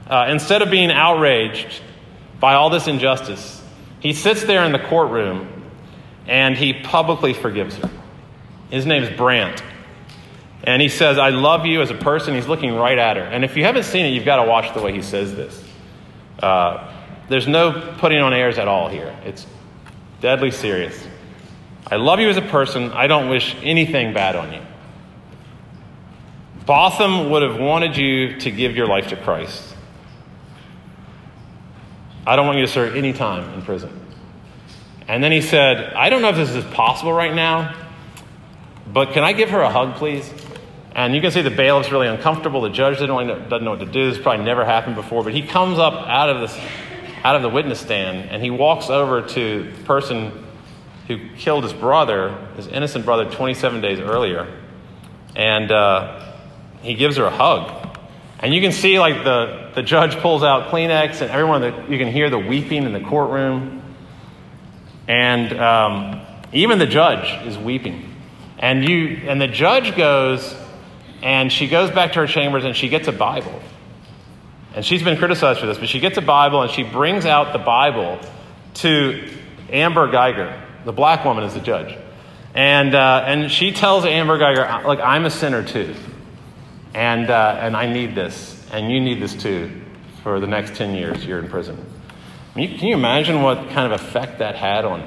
uh, 0.07 0.27
instead 0.29 0.61
of 0.61 0.69
being 0.69 0.91
outraged 0.91 1.81
by 2.39 2.55
all 2.55 2.69
this 2.69 2.87
injustice, 2.87 3.61
he 3.99 4.13
sits 4.13 4.43
there 4.43 4.63
in 4.63 4.71
the 4.71 4.79
courtroom 4.79 5.63
and 6.27 6.57
he 6.57 6.73
publicly 6.73 7.33
forgives 7.33 7.75
her. 7.77 7.89
His 8.69 8.85
name 8.85 9.03
is 9.03 9.15
Brandt. 9.15 9.63
And 10.63 10.81
he 10.81 10.89
says, 10.89 11.17
I 11.19 11.29
love 11.29 11.65
you 11.65 11.81
as 11.81 11.91
a 11.91 11.95
person. 11.95 12.33
He's 12.33 12.47
looking 12.47 12.73
right 12.73 12.97
at 12.97 13.17
her. 13.17 13.23
And 13.23 13.45
if 13.45 13.55
you 13.55 13.63
haven't 13.63 13.83
seen 13.83 14.05
it, 14.05 14.09
you've 14.09 14.25
got 14.25 14.43
to 14.43 14.49
watch 14.49 14.73
the 14.73 14.81
way 14.81 14.93
he 14.93 15.03
says 15.03 15.35
this. 15.35 15.63
Uh, 16.41 16.91
there's 17.29 17.47
no 17.47 17.95
putting 17.99 18.19
on 18.19 18.33
airs 18.33 18.57
at 18.57 18.67
all 18.67 18.89
here. 18.89 19.15
It's 19.25 19.45
deadly 20.21 20.51
serious. 20.51 21.07
I 21.87 21.97
love 21.97 22.19
you 22.19 22.29
as 22.29 22.37
a 22.37 22.41
person. 22.41 22.91
I 22.91 23.05
don't 23.05 23.29
wish 23.29 23.55
anything 23.61 24.13
bad 24.13 24.35
on 24.35 24.53
you. 24.53 24.61
Botham 26.65 27.29
would 27.29 27.43
have 27.43 27.59
wanted 27.59 27.95
you 27.95 28.39
to 28.39 28.49
give 28.49 28.75
your 28.75 28.87
life 28.87 29.09
to 29.09 29.15
Christ. 29.15 29.74
I 32.27 32.35
don't 32.35 32.45
want 32.45 32.57
you 32.57 32.65
to 32.65 32.71
serve 32.71 32.95
any 32.95 33.13
time 33.13 33.53
in 33.53 33.61
prison. 33.61 34.01
And 35.07 35.23
then 35.23 35.31
he 35.31 35.41
said, 35.41 35.93
I 35.93 36.09
don't 36.09 36.21
know 36.21 36.29
if 36.29 36.35
this 36.35 36.49
is 36.49 36.63
possible 36.73 37.13
right 37.13 37.33
now, 37.33 37.75
but 38.91 39.11
can 39.11 39.23
I 39.23 39.33
give 39.33 39.49
her 39.51 39.61
a 39.61 39.69
hug, 39.69 39.95
please? 39.95 40.31
And 40.95 41.13
you 41.13 41.21
can 41.21 41.29
see 41.29 41.41
the 41.41 41.51
bailiff's 41.51 41.91
really 41.91 42.07
uncomfortable. 42.07 42.61
The 42.61 42.69
judge 42.69 42.99
doesn't 42.99 43.09
know, 43.09 43.69
what 43.69 43.79
to 43.79 43.85
do. 43.85 44.09
This 44.09 44.17
probably 44.17 44.45
never 44.45 44.63
happened 44.65 44.95
before. 44.95 45.23
But 45.23 45.33
he 45.33 45.41
comes 45.41 45.77
up 45.77 45.93
out 46.07 46.29
of, 46.29 46.39
this, 46.39 46.57
out 47.23 47.35
of 47.35 47.41
the 47.41 47.49
witness 47.49 47.81
stand 47.81 48.29
and 48.29 48.41
he 48.41 48.49
walks 48.49 48.89
over 48.89 49.21
to 49.21 49.71
the 49.71 49.83
person 49.83 50.45
who 51.07 51.19
killed 51.35 51.65
his 51.65 51.73
brother, 51.73 52.35
his 52.55 52.67
innocent 52.67 53.05
brother, 53.05 53.29
27 53.29 53.81
days 53.81 53.99
earlier. 53.99 54.47
And 55.35 55.71
uh, 55.71 56.33
he 56.81 56.95
gives 56.95 57.17
her 57.17 57.25
a 57.25 57.31
hug. 57.31 57.84
And 58.45 58.53
you 58.53 58.61
can 58.61 58.73
see, 58.73 58.99
like, 58.99 59.23
the, 59.23 59.71
the 59.73 59.81
judge 59.81 60.17
pulls 60.17 60.43
out 60.43 60.67
Kleenex, 60.69 61.21
and 61.21 61.31
everyone, 61.31 61.61
that 61.61 61.89
you 61.89 61.97
can 61.97 62.11
hear 62.11 62.29
the 62.29 62.37
weeping 62.37 62.83
in 62.83 62.93
the 62.93 62.99
courtroom. 62.99 63.81
And 65.07 65.59
um, 65.59 66.21
even 66.53 66.77
the 66.77 66.85
judge 66.85 67.47
is 67.47 67.57
weeping. 67.57 68.13
And, 68.59 68.87
you, 68.87 69.23
and 69.25 69.41
the 69.41 69.47
judge 69.47 69.97
goes, 69.97 70.55
and 71.23 71.51
she 71.51 71.67
goes 71.67 71.89
back 71.89 72.13
to 72.13 72.19
her 72.19 72.27
chambers 72.27 72.65
and 72.65 72.75
she 72.75 72.87
gets 72.87 73.07
a 73.07 73.11
Bible. 73.11 73.59
And 74.75 74.85
she's 74.85 75.01
been 75.01 75.17
criticized 75.17 75.59
for 75.59 75.65
this, 75.65 75.79
but 75.79 75.89
she 75.89 75.99
gets 75.99 76.19
a 76.19 76.21
Bible 76.21 76.61
and 76.61 76.69
she 76.69 76.83
brings 76.83 77.25
out 77.25 77.51
the 77.51 77.57
Bible 77.57 78.19
to 78.75 79.27
Amber 79.71 80.07
Guyger. 80.07 80.55
The 80.85 80.93
black 80.93 81.25
woman 81.25 81.45
is 81.45 81.55
the 81.55 81.61
judge. 81.61 81.97
And, 82.53 82.93
uh, 82.93 83.23
and 83.25 83.51
she 83.51 83.71
tells 83.71 84.05
Amber 84.05 84.37
Guyger, 84.37 84.85
Look, 84.85 84.99
I'm 84.99 85.25
a 85.25 85.31
sinner 85.31 85.63
too. 85.63 85.95
And, 86.95 87.29
uh, 87.29 87.57
and 87.59 87.75
I 87.75 87.91
need 87.91 88.15
this. 88.15 88.65
And 88.71 88.89
you 88.89 89.01
need 89.01 89.21
this 89.21 89.35
too 89.35 89.81
for 90.23 90.39
the 90.39 90.47
next 90.47 90.75
10 90.77 90.95
years 90.95 91.25
you're 91.25 91.39
in 91.39 91.49
prison. 91.49 91.75
Can 92.53 92.61
you, 92.61 92.77
can 92.77 92.87
you 92.87 92.93
imagine 92.93 93.41
what 93.41 93.69
kind 93.71 93.91
of 93.91 93.99
effect 93.99 94.39
that 94.39 94.55
had 94.55 94.85
on, 94.85 95.05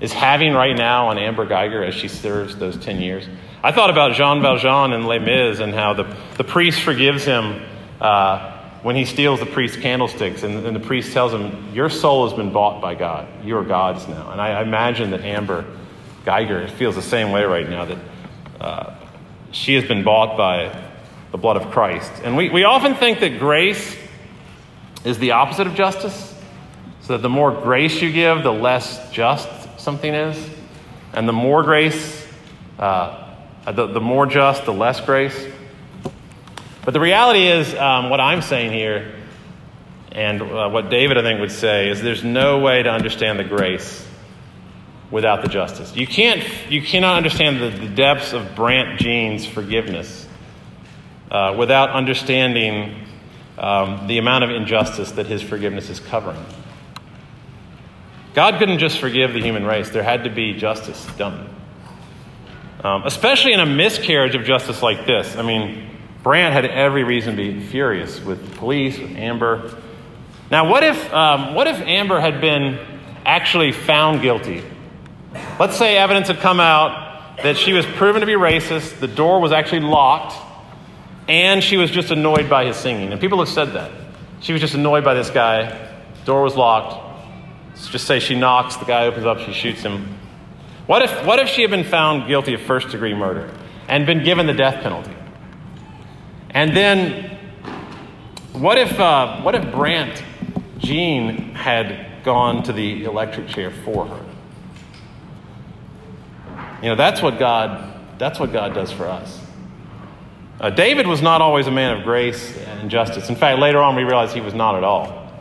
is 0.00 0.10
having 0.10 0.54
right 0.54 0.74
now 0.74 1.08
on 1.08 1.18
Amber 1.18 1.46
Guyger 1.46 1.86
as 1.86 1.94
she 1.94 2.08
serves 2.08 2.56
those 2.56 2.78
10 2.78 3.02
years? 3.02 3.28
I 3.62 3.72
thought 3.72 3.90
about 3.90 4.14
Jean 4.14 4.40
Valjean 4.40 4.94
in 4.94 5.04
Les 5.04 5.18
Mis 5.18 5.60
and 5.60 5.74
how 5.74 5.92
the, 5.92 6.16
the 6.38 6.44
priest 6.44 6.80
forgives 6.80 7.26
him 7.26 7.62
uh, 8.00 8.62
when 8.80 8.96
he 8.96 9.04
steals 9.04 9.38
the 9.38 9.46
priest's 9.46 9.76
candlesticks, 9.76 10.44
and, 10.44 10.64
and, 10.64 10.74
the 10.74 10.80
priest 10.80 11.12
tells 11.12 11.34
him, 11.34 11.74
Your 11.74 11.90
soul 11.90 12.26
has 12.26 12.34
been 12.34 12.52
bought 12.52 12.80
by 12.80 12.94
God. 12.94 13.28
You 13.44 13.58
are 13.58 13.64
God's 13.64 14.08
now. 14.08 14.30
And 14.30 14.40
I, 14.40 14.60
I 14.60 14.62
imagine 14.62 15.10
that 15.10 15.20
Amber 15.22 15.66
Guyger 16.24 16.70
feels 16.70 16.94
the 16.94 17.02
same 17.02 17.32
way 17.32 17.44
right 17.44 17.68
now, 17.68 17.84
that 17.84 17.98
uh, 18.60 18.94
she 19.50 19.74
has 19.74 19.84
been 19.84 20.04
bought 20.04 20.38
by 20.38 20.87
the 21.32 21.38
blood 21.38 21.56
of 21.56 21.70
Christ. 21.70 22.10
And 22.24 22.36
we, 22.36 22.48
we 22.48 22.64
often 22.64 22.94
think 22.94 23.20
that 23.20 23.38
grace 23.38 23.96
is 25.04 25.18
the 25.18 25.32
opposite 25.32 25.66
of 25.66 25.74
justice, 25.74 26.34
so 27.02 27.14
that 27.14 27.22
the 27.22 27.28
more 27.28 27.52
grace 27.52 28.02
you 28.02 28.12
give, 28.12 28.42
the 28.42 28.52
less 28.52 29.10
just 29.10 29.48
something 29.80 30.12
is. 30.12 30.50
And 31.12 31.28
the 31.28 31.32
more 31.32 31.62
grace, 31.62 32.26
uh, 32.78 33.34
the, 33.64 33.86
the 33.86 34.00
more 34.00 34.26
just, 34.26 34.64
the 34.64 34.72
less 34.72 35.00
grace. 35.00 35.46
But 36.84 36.92
the 36.92 37.00
reality 37.00 37.46
is, 37.46 37.74
um, 37.74 38.10
what 38.10 38.20
I'm 38.20 38.42
saying 38.42 38.72
here, 38.72 39.14
and 40.12 40.42
uh, 40.42 40.68
what 40.68 40.90
David, 40.90 41.18
I 41.18 41.22
think, 41.22 41.40
would 41.40 41.52
say, 41.52 41.88
is 41.88 42.02
there's 42.02 42.24
no 42.24 42.58
way 42.58 42.82
to 42.82 42.90
understand 42.90 43.38
the 43.38 43.44
grace 43.44 44.06
without 45.10 45.42
the 45.42 45.48
justice. 45.48 45.94
You, 45.94 46.06
can't, 46.06 46.42
you 46.70 46.82
cannot 46.82 47.16
understand 47.16 47.60
the, 47.60 47.70
the 47.70 47.88
depths 47.88 48.32
of 48.32 48.54
Brandt 48.54 49.00
Jean's 49.00 49.46
forgiveness 49.46 50.27
uh, 51.30 51.54
without 51.58 51.90
understanding 51.90 53.06
um, 53.58 54.06
the 54.06 54.18
amount 54.18 54.44
of 54.44 54.50
injustice 54.50 55.12
that 55.12 55.26
his 55.26 55.42
forgiveness 55.42 55.90
is 55.90 56.00
covering. 56.00 56.44
God 58.34 58.58
couldn't 58.58 58.78
just 58.78 58.98
forgive 58.98 59.32
the 59.32 59.40
human 59.40 59.64
race, 59.64 59.90
there 59.90 60.02
had 60.02 60.24
to 60.24 60.30
be 60.30 60.54
justice 60.54 61.06
done. 61.16 61.54
Um, 62.84 63.02
especially 63.04 63.52
in 63.52 63.60
a 63.60 63.66
miscarriage 63.66 64.36
of 64.36 64.44
justice 64.44 64.82
like 64.82 65.04
this. 65.06 65.34
I 65.34 65.42
mean, 65.42 65.90
Brandt 66.22 66.52
had 66.52 66.64
every 66.64 67.02
reason 67.02 67.36
to 67.36 67.36
be 67.36 67.60
furious 67.60 68.20
with 68.20 68.54
police, 68.56 68.98
with 68.98 69.16
Amber. 69.16 69.76
Now, 70.50 70.70
what 70.70 70.84
if, 70.84 71.12
um, 71.12 71.54
what 71.54 71.66
if 71.66 71.80
Amber 71.80 72.20
had 72.20 72.40
been 72.40 72.78
actually 73.26 73.72
found 73.72 74.22
guilty? 74.22 74.62
Let's 75.58 75.76
say 75.76 75.96
evidence 75.96 76.28
had 76.28 76.38
come 76.38 76.60
out 76.60 77.38
that 77.42 77.56
she 77.56 77.72
was 77.72 77.84
proven 77.86 78.20
to 78.20 78.26
be 78.26 78.34
racist, 78.34 79.00
the 79.00 79.08
door 79.08 79.40
was 79.40 79.52
actually 79.52 79.80
locked, 79.80 80.34
and 81.28 81.62
she 81.62 81.76
was 81.76 81.90
just 81.90 82.10
annoyed 82.10 82.48
by 82.48 82.64
his 82.64 82.76
singing. 82.76 83.12
And 83.12 83.20
people 83.20 83.38
have 83.38 83.48
said 83.48 83.74
that. 83.74 83.92
She 84.40 84.52
was 84.52 84.60
just 84.60 84.74
annoyed 84.74 85.04
by 85.04 85.14
this 85.14 85.30
guy, 85.30 85.88
door 86.24 86.42
was 86.42 86.56
locked. 86.56 87.04
Let's 87.70 87.88
just 87.88 88.06
say 88.06 88.18
she 88.18 88.34
knocks, 88.34 88.76
the 88.76 88.84
guy 88.84 89.06
opens 89.06 89.26
up, 89.26 89.38
she 89.38 89.52
shoots 89.52 89.82
him. 89.82 90.18
What 90.86 91.02
if, 91.02 91.26
what 91.26 91.38
if 91.38 91.48
she 91.48 91.62
had 91.62 91.70
been 91.70 91.84
found 91.84 92.26
guilty 92.26 92.54
of 92.54 92.62
first 92.62 92.88
degree 92.88 93.14
murder 93.14 93.52
and 93.88 94.06
been 94.06 94.24
given 94.24 94.46
the 94.46 94.54
death 94.54 94.82
penalty? 94.82 95.14
And 96.50 96.74
then, 96.74 97.36
what 98.52 98.78
if, 98.78 98.98
uh, 98.98 99.42
what 99.42 99.54
if 99.54 99.70
Brandt 99.70 100.22
Jean 100.78 101.54
had 101.54 102.24
gone 102.24 102.62
to 102.62 102.72
the 102.72 103.04
electric 103.04 103.48
chair 103.48 103.70
for 103.84 104.06
her? 104.06 104.24
You 106.82 106.88
know, 106.88 106.96
that's 106.96 107.20
what 107.20 107.38
God, 107.38 108.18
that's 108.18 108.40
what 108.40 108.52
God 108.52 108.72
does 108.72 108.90
for 108.90 109.06
us. 109.06 109.44
Uh, 110.60 110.70
David 110.70 111.06
was 111.06 111.22
not 111.22 111.40
always 111.40 111.68
a 111.68 111.70
man 111.70 111.96
of 111.96 112.02
grace 112.02 112.56
and 112.56 112.90
justice. 112.90 113.28
In 113.28 113.36
fact, 113.36 113.60
later 113.60 113.78
on 113.78 113.94
we 113.94 114.02
realize 114.02 114.32
he 114.32 114.40
was 114.40 114.54
not 114.54 114.74
at 114.74 114.82
all. 114.82 115.32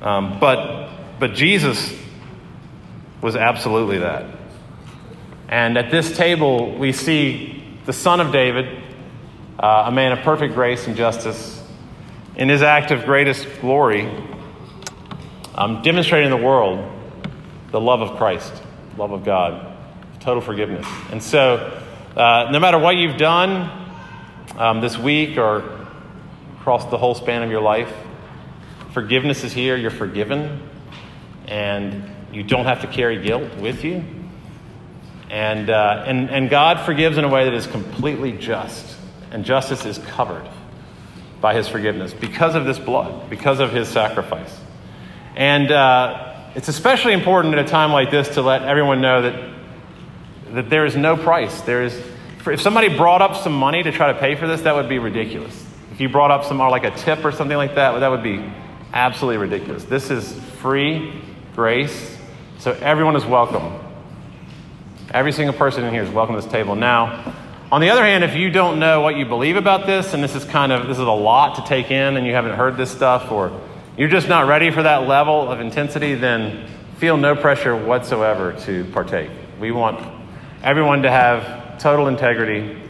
Um, 0.00 0.40
but, 0.40 0.88
but 1.18 1.34
Jesus 1.34 1.94
was 3.20 3.36
absolutely 3.36 3.98
that. 3.98 4.24
And 5.48 5.76
at 5.76 5.90
this 5.90 6.16
table, 6.16 6.78
we 6.78 6.92
see 6.92 7.62
the 7.84 7.92
son 7.92 8.20
of 8.20 8.32
David, 8.32 8.82
uh, 9.58 9.84
a 9.86 9.92
man 9.92 10.12
of 10.12 10.20
perfect 10.20 10.54
grace 10.54 10.86
and 10.86 10.96
justice, 10.96 11.62
in 12.36 12.48
his 12.48 12.62
act 12.62 12.90
of 12.90 13.04
greatest 13.04 13.46
glory, 13.60 14.10
um, 15.54 15.82
demonstrating 15.82 16.32
in 16.32 16.38
the 16.38 16.44
world 16.44 16.90
the 17.70 17.80
love 17.80 18.00
of 18.00 18.16
Christ, 18.16 18.62
love 18.96 19.12
of 19.12 19.24
God, 19.24 19.76
total 20.20 20.40
forgiveness. 20.40 20.86
And 21.10 21.22
so, 21.22 21.82
uh, 22.16 22.48
no 22.50 22.58
matter 22.58 22.78
what 22.78 22.96
you've 22.96 23.18
done 23.18 23.85
um, 24.56 24.80
this 24.80 24.98
week 24.98 25.38
or 25.38 25.86
across 26.58 26.84
the 26.86 26.98
whole 26.98 27.14
span 27.14 27.42
of 27.42 27.50
your 27.50 27.60
life, 27.60 27.92
forgiveness 28.92 29.44
is 29.44 29.52
here. 29.52 29.76
You're 29.76 29.90
forgiven, 29.90 30.68
and 31.46 32.10
you 32.32 32.42
don't 32.42 32.66
have 32.66 32.80
to 32.82 32.86
carry 32.86 33.22
guilt 33.22 33.54
with 33.56 33.84
you. 33.84 34.04
And, 35.30 35.70
uh, 35.70 36.04
and, 36.06 36.30
and 36.30 36.48
God 36.48 36.86
forgives 36.86 37.18
in 37.18 37.24
a 37.24 37.28
way 37.28 37.44
that 37.44 37.54
is 37.54 37.66
completely 37.66 38.32
just, 38.32 38.96
and 39.30 39.44
justice 39.44 39.84
is 39.84 39.98
covered 39.98 40.48
by 41.40 41.54
his 41.54 41.68
forgiveness 41.68 42.14
because 42.14 42.54
of 42.54 42.64
this 42.64 42.78
blood, 42.78 43.28
because 43.28 43.60
of 43.60 43.72
his 43.72 43.88
sacrifice. 43.88 44.58
And 45.34 45.70
uh, 45.70 46.50
it's 46.54 46.68
especially 46.68 47.12
important 47.12 47.54
at 47.54 47.64
a 47.64 47.68
time 47.68 47.92
like 47.92 48.10
this 48.10 48.30
to 48.30 48.42
let 48.42 48.62
everyone 48.62 49.00
know 49.00 49.22
that, 49.22 49.54
that 50.52 50.70
there 50.70 50.86
is 50.86 50.96
no 50.96 51.16
price. 51.16 51.60
There 51.62 51.82
is, 51.82 52.00
if 52.52 52.60
somebody 52.60 52.88
brought 52.88 53.22
up 53.22 53.36
some 53.36 53.52
money 53.52 53.82
to 53.82 53.92
try 53.92 54.12
to 54.12 54.18
pay 54.18 54.34
for 54.34 54.46
this, 54.46 54.62
that 54.62 54.74
would 54.74 54.88
be 54.88 54.98
ridiculous. 54.98 55.64
If 55.92 56.00
you 56.00 56.08
brought 56.08 56.30
up 56.30 56.44
some, 56.44 56.60
or 56.60 56.70
like 56.70 56.84
a 56.84 56.90
tip 56.90 57.24
or 57.24 57.32
something 57.32 57.56
like 57.56 57.74
that, 57.76 57.98
that 57.98 58.08
would 58.08 58.22
be 58.22 58.44
absolutely 58.92 59.38
ridiculous. 59.38 59.84
This 59.84 60.10
is 60.10 60.32
free 60.60 61.22
grace, 61.54 62.16
so 62.58 62.72
everyone 62.72 63.16
is 63.16 63.24
welcome. 63.24 63.80
Every 65.10 65.32
single 65.32 65.54
person 65.54 65.84
in 65.84 65.92
here 65.94 66.02
is 66.02 66.10
welcome 66.10 66.34
to 66.34 66.40
this 66.42 66.50
table. 66.50 66.74
Now, 66.74 67.34
on 67.72 67.80
the 67.80 67.90
other 67.90 68.04
hand, 68.04 68.24
if 68.24 68.34
you 68.34 68.50
don't 68.50 68.78
know 68.78 69.00
what 69.00 69.16
you 69.16 69.24
believe 69.24 69.56
about 69.56 69.86
this, 69.86 70.14
and 70.14 70.22
this 70.22 70.34
is 70.34 70.44
kind 70.44 70.70
of 70.70 70.86
this 70.86 70.98
is 70.98 71.06
a 71.06 71.10
lot 71.10 71.56
to 71.56 71.64
take 71.64 71.90
in, 71.90 72.16
and 72.16 72.26
you 72.26 72.32
haven't 72.34 72.56
heard 72.56 72.76
this 72.76 72.90
stuff, 72.90 73.32
or 73.32 73.58
you're 73.96 74.08
just 74.08 74.28
not 74.28 74.46
ready 74.46 74.70
for 74.70 74.82
that 74.82 75.08
level 75.08 75.50
of 75.50 75.60
intensity, 75.60 76.14
then 76.14 76.68
feel 76.98 77.16
no 77.16 77.34
pressure 77.34 77.76
whatsoever 77.76 78.52
to 78.66 78.84
partake. 78.92 79.30
We 79.58 79.72
want 79.72 80.00
everyone 80.62 81.02
to 81.02 81.10
have 81.10 81.65
total 81.78 82.08
integrity, 82.08 82.80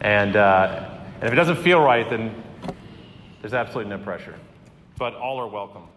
and, 0.00 0.36
uh, 0.36 0.98
and 1.14 1.24
if 1.24 1.32
it 1.32 1.36
doesn't 1.36 1.62
feel 1.62 1.80
right, 1.80 2.08
then 2.08 2.34
there's 3.40 3.54
absolutely 3.54 3.90
no 3.90 4.02
pressure. 4.02 4.38
But 4.98 5.14
all 5.14 5.40
are 5.40 5.48
welcome. 5.48 5.88